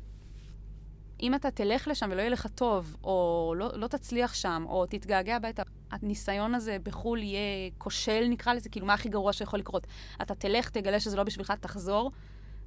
אם 1.21 1.35
אתה 1.35 1.51
תלך 1.51 1.87
לשם 1.87 2.09
ולא 2.11 2.21
יהיה 2.21 2.29
לך 2.29 2.47
טוב, 2.55 2.97
או 3.03 3.53
לא, 3.57 3.69
לא 3.73 3.87
תצליח 3.87 4.33
שם, 4.33 4.65
או 4.69 4.85
תתגעגע 4.85 5.35
הביתה, 5.35 5.63
הניסיון 5.91 6.55
הזה 6.55 6.77
בחו"ל 6.83 7.23
יהיה 7.23 7.69
כושל, 7.77 8.27
נקרא 8.29 8.53
לזה, 8.53 8.69
כאילו, 8.69 8.85
מה 8.85 8.93
הכי 8.93 9.09
גרוע 9.09 9.33
שיכול 9.33 9.59
לקרות? 9.59 9.87
אתה 10.21 10.35
תלך, 10.35 10.69
תגלה 10.69 10.99
שזה 10.99 11.17
לא 11.17 11.23
בשבילך, 11.23 11.51
תחזור, 11.51 12.11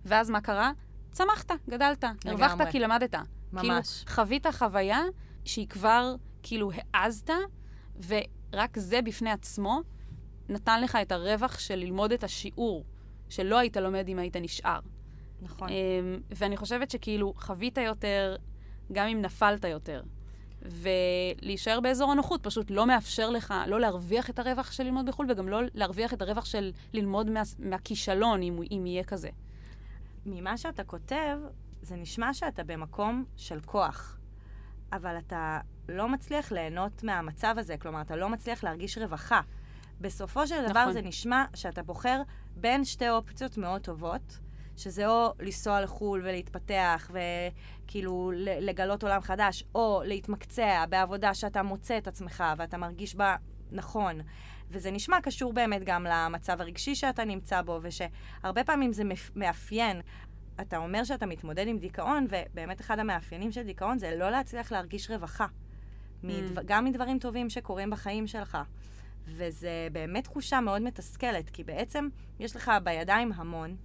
ואז 0.04 0.30
מה 0.30 0.40
קרה? 0.40 0.72
צמחת, 1.12 1.50
גדלת, 1.68 2.04
לגמרי. 2.04 2.44
הרווחת 2.44 2.68
כי 2.70 2.78
למדת. 2.78 3.14
ממש. 3.52 3.64
כאילו, 3.64 4.14
חווית 4.14 4.46
חוויה 4.46 5.00
שהיא 5.44 5.68
כבר, 5.68 6.14
כאילו, 6.42 6.70
העזת, 6.94 7.30
ורק 8.08 8.78
זה 8.78 9.02
בפני 9.02 9.30
עצמו 9.30 9.80
נתן 10.48 10.80
לך 10.80 10.98
את 11.02 11.12
הרווח 11.12 11.58
של 11.58 11.74
ללמוד 11.74 12.12
את 12.12 12.24
השיעור, 12.24 12.84
שלא 13.28 13.58
היית 13.58 13.76
לומד 13.76 14.08
אם 14.08 14.18
היית 14.18 14.36
נשאר. 14.36 14.80
נכון. 15.42 15.68
אמ, 15.68 16.20
ואני 16.30 16.56
חושבת 16.56 16.90
שכאילו 16.90 17.34
חווית 17.36 17.78
יותר, 17.78 18.36
גם 18.92 19.08
אם 19.08 19.22
נפלת 19.22 19.64
יותר. 19.64 20.02
ולהישאר 20.62 21.80
באזור 21.80 22.12
הנוחות 22.12 22.42
פשוט 22.42 22.70
לא 22.70 22.86
מאפשר 22.86 23.30
לך 23.30 23.54
לא 23.66 23.80
להרוויח 23.80 24.30
את 24.30 24.38
הרווח 24.38 24.72
של 24.72 24.84
ללמוד 24.84 25.06
בחו"ל, 25.06 25.26
וגם 25.30 25.48
לא 25.48 25.60
להרוויח 25.74 26.14
את 26.14 26.22
הרווח 26.22 26.44
של 26.44 26.72
ללמוד 26.92 27.30
מה, 27.30 27.42
מהכישלון, 27.58 28.42
אם, 28.42 28.58
אם 28.70 28.86
יהיה 28.86 29.04
כזה. 29.04 29.28
ממה 30.26 30.56
שאתה 30.58 30.84
כותב, 30.84 31.38
זה 31.82 31.96
נשמע 31.96 32.34
שאתה 32.34 32.64
במקום 32.64 33.24
של 33.36 33.60
כוח, 33.60 34.18
אבל 34.92 35.18
אתה 35.18 35.60
לא 35.88 36.08
מצליח 36.08 36.52
ליהנות 36.52 37.04
מהמצב 37.04 37.54
הזה, 37.58 37.76
כלומר, 37.76 38.00
אתה 38.00 38.16
לא 38.16 38.28
מצליח 38.28 38.64
להרגיש 38.64 38.98
רווחה. 38.98 39.40
בסופו 40.00 40.46
של 40.46 40.68
דבר 40.68 40.80
נכון. 40.80 40.92
זה 40.92 41.02
נשמע 41.02 41.44
שאתה 41.54 41.82
בוחר 41.82 42.22
בין 42.56 42.84
שתי 42.84 43.10
אופציות 43.10 43.58
מאוד 43.58 43.80
טובות, 43.80 44.38
שזה 44.76 45.06
או 45.08 45.34
לנסוע 45.40 45.80
לחו"ל 45.80 46.20
ולהתפתח 46.20 47.10
וכאילו 47.10 48.32
לגלות 48.36 49.02
עולם 49.02 49.20
חדש, 49.20 49.64
או 49.74 50.02
להתמקצע 50.04 50.84
בעבודה 50.86 51.34
שאתה 51.34 51.62
מוצא 51.62 51.98
את 51.98 52.08
עצמך 52.08 52.44
ואתה 52.56 52.76
מרגיש 52.76 53.14
בה 53.14 53.36
נכון. 53.70 54.20
וזה 54.70 54.90
נשמע 54.90 55.20
קשור 55.20 55.52
באמת 55.52 55.84
גם 55.84 56.06
למצב 56.10 56.60
הרגשי 56.60 56.94
שאתה 56.94 57.24
נמצא 57.24 57.62
בו, 57.62 57.80
ושהרבה 57.82 58.64
פעמים 58.64 58.92
זה 58.92 59.02
מאפיין. 59.36 60.00
אתה 60.60 60.76
אומר 60.76 61.04
שאתה 61.04 61.26
מתמודד 61.26 61.66
עם 61.68 61.78
דיכאון, 61.78 62.26
ובאמת 62.30 62.80
אחד 62.80 62.98
המאפיינים 62.98 63.52
של 63.52 63.62
דיכאון 63.62 63.98
זה 63.98 64.16
לא 64.16 64.30
להצליח 64.30 64.72
להרגיש 64.72 65.10
רווחה. 65.10 65.46
מדו, 66.22 66.60
גם 66.64 66.84
מדברים 66.84 67.18
טובים 67.18 67.50
שקורים 67.50 67.90
בחיים 67.90 68.26
שלך. 68.26 68.58
וזה 69.26 69.88
באמת 69.92 70.24
תחושה 70.24 70.60
מאוד 70.60 70.82
מתסכלת, 70.82 71.50
כי 71.50 71.64
בעצם 71.64 72.08
יש 72.38 72.56
לך 72.56 72.72
בידיים 72.84 73.32
המון, 73.32 73.76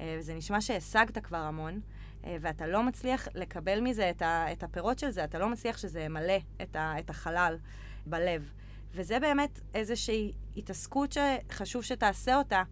אה, 0.00 0.16
וזה 0.18 0.34
נשמע 0.34 0.60
שהשגת 0.60 1.18
כבר 1.18 1.36
המון, 1.38 1.80
אה, 2.24 2.36
ואתה 2.40 2.66
לא 2.66 2.82
מצליח 2.82 3.28
לקבל 3.34 3.80
מזה 3.80 4.10
את, 4.10 4.22
ה, 4.22 4.52
את 4.52 4.62
הפירות 4.62 4.98
של 4.98 5.10
זה, 5.10 5.24
אתה 5.24 5.38
לא 5.38 5.48
מצליח 5.48 5.78
שזה 5.78 6.00
ימלא 6.00 6.38
את, 6.62 6.76
ה, 6.76 6.98
את 6.98 7.10
החלל 7.10 7.56
בלב. 8.06 8.52
וזה 8.92 9.20
באמת 9.20 9.60
איזושהי 9.74 10.32
התעסקות 10.56 11.12
שחשוב 11.12 11.82
שתעשה 11.82 12.36
אותה, 12.36 12.62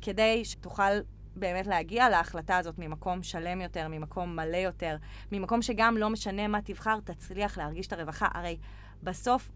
כדי 0.00 0.44
שתוכל 0.44 1.00
באמת 1.36 1.66
להגיע 1.66 2.08
להחלטה 2.08 2.56
הזאת 2.56 2.74
ממקום 2.78 3.22
שלם 3.22 3.60
יותר, 3.60 3.88
ממקום 3.88 4.36
מלא 4.36 4.56
יותר, 4.56 4.96
ממקום 5.32 5.62
שגם 5.62 5.96
לא 5.96 6.10
משנה 6.10 6.48
מה 6.48 6.62
תבחר, 6.62 6.98
תצליח 7.04 7.58
להרגיש 7.58 7.86
את 7.86 7.92
הרווחה. 7.92 8.28
הרי 8.34 8.58
בסוף 9.02 9.50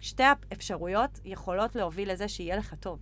שתי 0.00 0.22
האפשרויות 0.22 1.20
יכולות 1.24 1.76
להוביל 1.76 2.12
לזה 2.12 2.28
שיהיה 2.28 2.56
לך 2.56 2.74
טוב. 2.80 2.98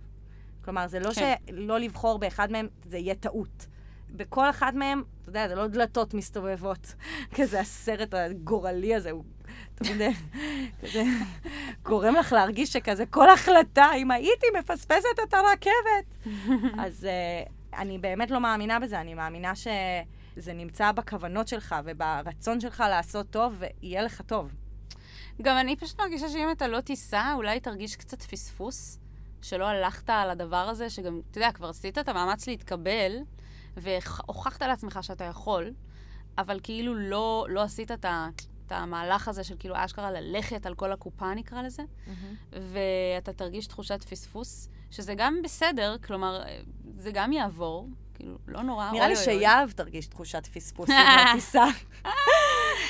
כלומר, 0.61 0.87
זה 0.87 0.99
לא 0.99 1.11
כן. 1.15 1.35
שלא 1.47 1.79
לבחור 1.79 2.19
באחד 2.19 2.51
מהם, 2.51 2.67
זה 2.85 2.97
יהיה 2.97 3.15
טעות. 3.15 3.67
בכל 4.09 4.49
אחד 4.49 4.75
מהם, 4.75 5.03
אתה 5.21 5.29
יודע, 5.29 5.47
זה 5.47 5.55
לא 5.55 5.67
דלתות 5.67 6.13
מסתובבות, 6.13 6.95
כזה 7.35 7.59
הסרט 7.59 8.13
הגורלי 8.13 8.95
הזה, 8.95 9.11
הוא 9.11 9.23
תמיד 9.75 10.01
כזה 10.81 11.03
גורם 11.83 12.15
לך 12.15 12.33
להרגיש 12.33 12.73
שכזה 12.73 13.05
כל 13.05 13.29
החלטה, 13.29 13.87
אם 13.97 14.11
הייתי 14.11 14.47
מפספסת 14.59 15.19
את 15.23 15.33
הרכבת. 15.33 16.31
אז 16.79 17.07
uh, 17.07 17.49
אני 17.77 17.97
באמת 17.97 18.31
לא 18.31 18.39
מאמינה 18.39 18.79
בזה, 18.79 19.01
אני 19.01 19.13
מאמינה 19.13 19.55
שזה 19.55 20.53
נמצא 20.53 20.91
בכוונות 20.91 21.47
שלך 21.47 21.75
וברצון 21.85 22.59
שלך 22.59 22.83
לעשות 22.89 23.29
טוב, 23.29 23.55
ויהיה 23.59 24.01
לך 24.01 24.21
טוב. 24.21 24.51
גם 25.41 25.57
אני 25.57 25.75
פשוט 25.75 26.01
מרגישה 26.01 26.29
שאם 26.29 26.51
אתה 26.51 26.67
לא 26.67 26.81
תיסע, 26.81 27.33
אולי 27.33 27.59
תרגיש 27.59 27.95
קצת 27.95 28.21
פספוס, 28.21 28.99
שלא 29.41 29.65
הלכת 29.65 30.09
על 30.09 30.29
הדבר 30.29 30.57
הזה, 30.69 30.89
שגם, 30.89 31.21
אתה 31.31 31.37
יודע, 31.37 31.51
כבר 31.51 31.69
עשית 31.69 31.97
את 31.97 32.09
המאמץ 32.09 32.47
להתקבל, 32.47 33.17
והוכחת 33.77 34.61
לעצמך 34.61 34.99
שאתה 35.01 35.23
יכול, 35.23 35.73
אבל 36.37 36.59
כאילו 36.63 36.95
לא, 36.95 37.45
לא 37.49 37.61
עשית 37.61 37.91
את, 37.91 38.05
ה, 38.05 38.27
את 38.67 38.71
המהלך 38.71 39.27
הזה 39.27 39.43
של 39.43 39.55
כאילו 39.59 39.75
אשכרה 39.77 40.11
ללכת 40.11 40.65
על 40.65 40.75
כל 40.75 40.91
הקופה, 40.91 41.33
נקרא 41.33 41.61
לזה, 41.61 41.83
ואתה 42.53 43.33
תרגיש 43.33 43.67
תחושת 43.67 44.03
פספוס, 44.03 44.69
שזה 44.91 45.13
גם 45.15 45.37
בסדר, 45.43 45.95
כלומר, 46.07 46.43
זה 46.97 47.11
גם 47.11 47.33
יעבור, 47.33 47.89
כאילו, 48.13 48.37
לא 48.47 48.61
נורא. 48.61 48.91
נראה 48.91 49.07
לי. 49.07 49.15
שיהב 49.15 49.71
תרגיש 49.71 50.07
תחושת 50.07 50.47
פספוס 50.47 50.89
אם 50.89 50.95
לא. 51.55 51.61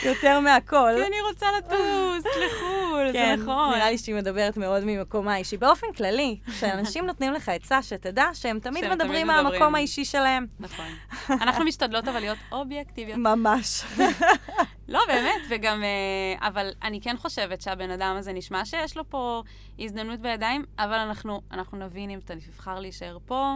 יותר 0.06 0.40
מהכל. 0.40 0.92
כי 0.98 1.08
אני 1.08 1.22
רוצה 1.30 1.46
לטוס 1.58 2.26
לחו"ל, 2.26 3.10
כן, 3.14 3.36
זה 3.38 3.44
נכון. 3.44 3.74
נראה 3.76 3.92
לי 3.92 3.98
שהיא 3.98 4.16
מדברת 4.16 4.58
מאוד 4.58 4.84
ממקומה 4.86 5.34
האישי. 5.34 5.58
באופן 5.58 5.88
כללי, 5.98 6.40
כשאנשים 6.48 7.06
נותנים 7.10 7.34
לך 7.34 7.50
עצה, 7.50 7.84
שתדע 7.84 8.26
שהם 8.34 8.60
תמיד 8.60 8.88
מדברים. 8.88 9.28
מהמקום 9.28 9.76
האישי 9.76 10.06
שלהם. 10.06 10.48
נכון. 10.60 10.86
אנחנו 11.30 11.66
משתדלות 11.66 12.08
אבל 12.08 12.20
להיות 12.20 12.38
אובייקטיביות. 12.52 13.20
ממש. 13.20 13.84
לא, 14.88 15.00
באמת, 15.08 15.41
וגם... 15.50 15.84
אה, 15.84 16.48
אבל 16.48 16.71
אני 16.84 17.02
כן 17.02 17.17
חושבת 17.17 17.62
שהבן 17.62 17.91
אדם 17.91 18.15
הזה 18.17 18.34
נשמע 18.34 18.65
שיש 18.65 18.98
לו 18.98 19.10
פה 19.10 19.43
הזדמנות 19.80 20.19
בידיים, 20.19 20.65
אבל 20.80 20.98
אנחנו, 20.98 21.41
אנחנו 21.52 21.78
נבין 21.78 22.10
אם 22.10 22.19
אתה 22.19 22.34
תבחר 22.36 22.80
להישאר 22.80 23.17
פה 23.26 23.56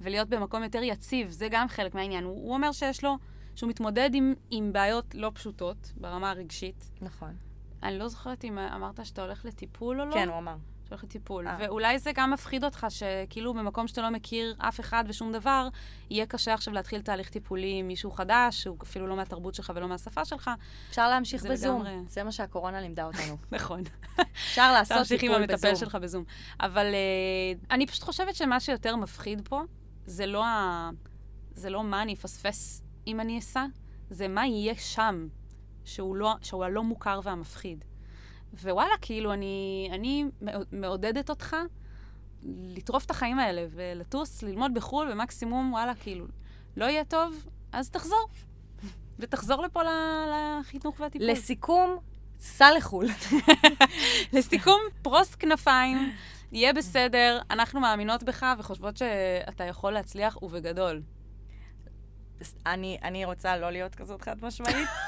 ולהיות 0.00 0.28
במקום 0.28 0.62
יותר 0.62 0.82
יציב, 0.82 1.30
זה 1.30 1.48
גם 1.50 1.68
חלק 1.68 1.94
מהעניין. 1.94 2.24
הוא, 2.24 2.32
הוא 2.32 2.54
אומר 2.54 2.72
שיש 2.72 3.04
לו, 3.04 3.16
שהוא 3.54 3.70
מתמודד 3.70 4.10
עם, 4.14 4.34
עם 4.50 4.72
בעיות 4.72 5.14
לא 5.14 5.30
פשוטות 5.34 5.92
ברמה 5.96 6.30
הרגשית. 6.30 6.90
נכון. 7.00 7.36
אני 7.82 7.98
לא 7.98 8.08
זוכרת 8.08 8.44
אם 8.44 8.58
אמרת 8.58 9.06
שאתה 9.06 9.22
הולך 9.22 9.44
לטיפול 9.44 10.00
או 10.00 10.06
לא. 10.06 10.14
כן, 10.14 10.28
הוא 10.28 10.38
אמר. 10.38 10.56
שאתה 10.88 10.94
הולך 10.94 11.04
לטיפול. 11.04 11.48
אה. 11.48 11.56
ואולי 11.60 11.98
זה 11.98 12.10
גם 12.14 12.30
מפחיד 12.30 12.64
אותך, 12.64 12.86
שכאילו 12.88 13.54
במקום 13.54 13.88
שאתה 13.88 14.02
לא 14.02 14.10
מכיר 14.10 14.54
אף 14.58 14.80
אחד 14.80 15.04
ושום 15.08 15.32
דבר, 15.32 15.68
יהיה 16.10 16.26
קשה 16.26 16.54
עכשיו 16.54 16.74
להתחיל 16.74 17.00
תהליך 17.00 17.30
טיפולי 17.30 17.78
עם 17.78 17.88
מישהו 17.88 18.10
חדש, 18.10 18.62
שהוא 18.62 18.76
אפילו 18.82 19.06
לא 19.06 19.16
מהתרבות 19.16 19.54
שלך 19.54 19.72
ולא 19.74 19.88
מהשפה 19.88 20.24
שלך. 20.24 20.50
אפשר 20.90 21.08
להמשיך 21.08 21.42
זה 21.42 21.48
בזום. 21.48 21.82
לגמרי. 21.82 22.08
זה 22.08 22.24
מה 22.24 22.32
שהקורונה 22.32 22.80
לימדה 22.80 23.04
אותנו. 23.04 23.36
נכון. 23.58 23.82
אפשר 24.32 24.72
לעשות 24.72 25.08
טיפול 25.08 25.34
המטפל 25.34 25.54
בזום. 25.54 25.74
שלך 25.76 25.94
בזום. 25.94 26.24
אבל 26.60 26.86
uh, 26.86 27.66
אני 27.70 27.86
פשוט 27.86 28.02
חושבת 28.02 28.34
שמה 28.34 28.60
שיותר 28.60 28.96
מפחיד 28.96 29.48
פה, 29.48 29.62
זה 30.06 30.26
לא, 30.26 30.44
ה... 30.44 30.90
זה 31.54 31.70
לא 31.70 31.84
מה 31.84 32.02
אני 32.02 32.14
אפספס 32.14 32.82
אם 33.06 33.20
אני 33.20 33.38
אסע, 33.38 33.64
זה 34.10 34.28
מה 34.28 34.46
יהיה 34.46 34.74
שם, 34.74 35.28
שהוא, 35.84 36.16
לא, 36.16 36.34
שהוא 36.42 36.64
הלא 36.64 36.82
מוכר 36.82 37.20
והמפחיד. 37.22 37.84
ווואלה, 38.54 38.94
כאילו, 39.00 39.32
אני, 39.32 39.88
אני 39.92 40.24
מעוד- 40.40 40.66
מעודדת 40.72 41.30
אותך 41.30 41.56
לטרוף 42.44 43.04
את 43.04 43.10
החיים 43.10 43.38
האלה 43.38 43.66
ולטוס, 43.70 44.42
ללמוד 44.42 44.74
בחו"ל, 44.74 45.08
ומקסימום, 45.12 45.72
וואלה, 45.72 45.94
כאילו, 45.94 46.26
לא 46.76 46.84
יהיה 46.84 47.04
טוב, 47.04 47.46
אז 47.72 47.90
תחזור. 47.90 48.28
ותחזור 49.18 49.62
לפה 49.62 49.80
לחינוך 49.82 51.00
והטיפול. 51.00 51.30
לסיכום, 51.30 51.96
סע 52.40 52.66
לחו"ל. 52.76 53.06
לסיכום, 54.32 54.80
פרוס 55.02 55.34
כנפיים, 55.34 56.12
יהיה 56.52 56.72
בסדר, 56.72 57.40
אנחנו 57.50 57.80
מאמינות 57.80 58.22
בך 58.22 58.46
וחושבות 58.58 58.96
שאתה 58.96 59.64
יכול 59.64 59.92
להצליח 59.92 60.42
ובגדול. 60.42 61.02
אני, 62.66 62.98
אני 63.02 63.24
רוצה 63.24 63.56
לא 63.56 63.70
להיות 63.70 63.94
כזאת 63.94 64.22
חד 64.22 64.36
משמעית. 64.42 64.88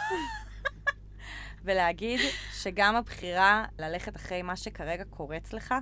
ולהגיד 1.64 2.20
שגם 2.52 2.96
הבחירה 2.96 3.64
ללכת 3.78 4.16
אחרי 4.16 4.42
מה 4.42 4.56
שכרגע 4.56 5.04
קורץ 5.04 5.52
לך, 5.52 5.74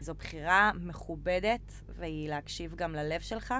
זו 0.00 0.14
בחירה 0.14 0.70
מכובדת, 0.74 1.72
והיא 1.88 2.28
להקשיב 2.28 2.74
גם 2.74 2.92
ללב 2.94 3.20
שלך, 3.20 3.54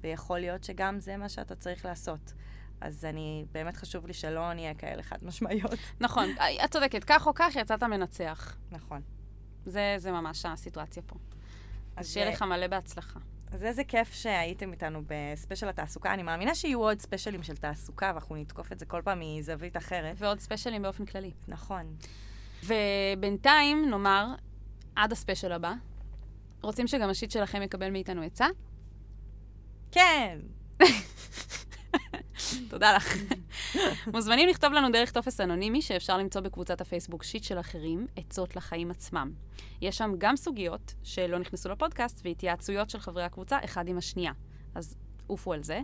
ויכול 0.00 0.38
להיות 0.38 0.64
שגם 0.64 1.00
זה 1.00 1.16
מה 1.16 1.28
שאתה 1.28 1.54
צריך 1.54 1.84
לעשות. 1.84 2.32
אז 2.80 3.04
אני, 3.04 3.44
באמת 3.52 3.76
חשוב 3.76 4.06
לי 4.06 4.12
שלא 4.12 4.52
נהיה 4.52 4.74
כאלה 4.74 5.02
חד 5.02 5.18
משמעיות. 5.22 5.70
נכון, 6.00 6.30
את 6.64 6.70
צודקת, 6.72 7.04
כך 7.04 7.26
או 7.26 7.32
כך 7.34 7.56
יצאת 7.56 7.82
מנצח. 7.82 8.56
נכון. 8.70 9.02
זה, 9.66 9.94
זה 9.98 10.12
ממש 10.12 10.46
הסיטואציה 10.46 11.02
פה. 11.06 11.16
אז 11.96 12.12
שיהיה 12.12 12.26
זה- 12.26 12.32
לך 12.32 12.42
מלא 12.42 12.66
בהצלחה. 12.66 13.20
אז 13.52 13.64
איזה 13.64 13.84
כיף 13.84 14.12
שהייתם 14.12 14.72
איתנו 14.72 15.02
בספיישל 15.06 15.68
התעסוקה. 15.68 16.14
אני 16.14 16.22
מאמינה 16.22 16.54
שיהיו 16.54 16.80
עוד 16.80 17.00
ספיישלים 17.00 17.42
של 17.42 17.56
תעסוקה, 17.56 18.10
ואנחנו 18.14 18.36
נתקוף 18.36 18.72
את 18.72 18.78
זה 18.78 18.86
כל 18.86 19.02
פעם 19.04 19.20
מזווית 19.20 19.76
אחרת. 19.76 20.16
ועוד 20.18 20.40
ספיישלים 20.40 20.82
באופן 20.82 21.06
כללי. 21.06 21.30
נכון. 21.48 21.96
ובינתיים, 22.64 23.90
נאמר, 23.90 24.34
עד 24.96 25.12
הספיישל 25.12 25.52
הבא, 25.52 25.72
רוצים 26.62 26.86
שגם 26.86 27.10
השיט 27.10 27.30
שלכם 27.30 27.62
יקבל 27.62 27.90
מאיתנו 27.90 28.22
עצה? 28.22 28.46
כן! 29.92 30.38
תודה 32.70 32.96
לך. 32.96 33.16
מוזמנים 34.12 34.48
לכתוב 34.48 34.72
לנו 34.72 34.92
דרך 34.92 35.10
טופס 35.10 35.40
אנונימי 35.40 35.82
שאפשר 35.82 36.18
למצוא 36.18 36.40
בקבוצת 36.40 36.80
הפייסבוק 36.80 37.22
שיט 37.22 37.44
של 37.44 37.60
אחרים, 37.60 38.06
עצות 38.16 38.56
לחיים 38.56 38.90
עצמם. 38.90 39.32
יש 39.80 39.98
שם 39.98 40.12
גם 40.18 40.36
סוגיות 40.36 40.94
שלא 41.02 41.38
נכנסו 41.38 41.68
לפודקאסט 41.68 42.20
והתייעצויות 42.24 42.90
של 42.90 42.98
חברי 42.98 43.22
הקבוצה 43.22 43.58
אחד 43.64 43.88
עם 43.88 43.98
השנייה. 43.98 44.32
אז 44.74 44.96
עופו 45.26 45.52
על 45.52 45.62
זה, 45.62 45.80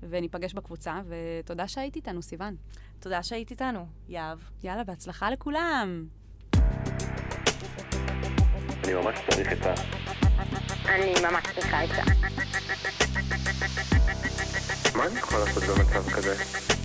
וניפגש 0.00 0.54
בקבוצה, 0.54 1.00
ותודה 1.08 1.68
שהיית 1.68 1.96
איתנו, 1.96 2.22
סיוון. 2.22 2.56
תודה 3.00 3.22
שהיית 3.22 3.50
איתנו, 3.50 3.86
יהב. 4.08 4.38
יאללה, 4.62 4.84
בהצלחה 4.84 5.30
לכולם. 5.30 6.06
אני 8.84 8.94
ממש 8.94 9.18
צריך 9.30 9.52
את 9.52 9.66
ה... 9.66 9.74
אני 10.88 11.12
ממש 11.30 11.44
צריכה 11.54 11.80
עצה. 11.80 12.02
מה 14.96 15.06
אני 15.06 15.18
יכול 15.18 15.38
לעשות 15.38 15.62
במצב 15.62 16.10
כזה? 16.10 16.75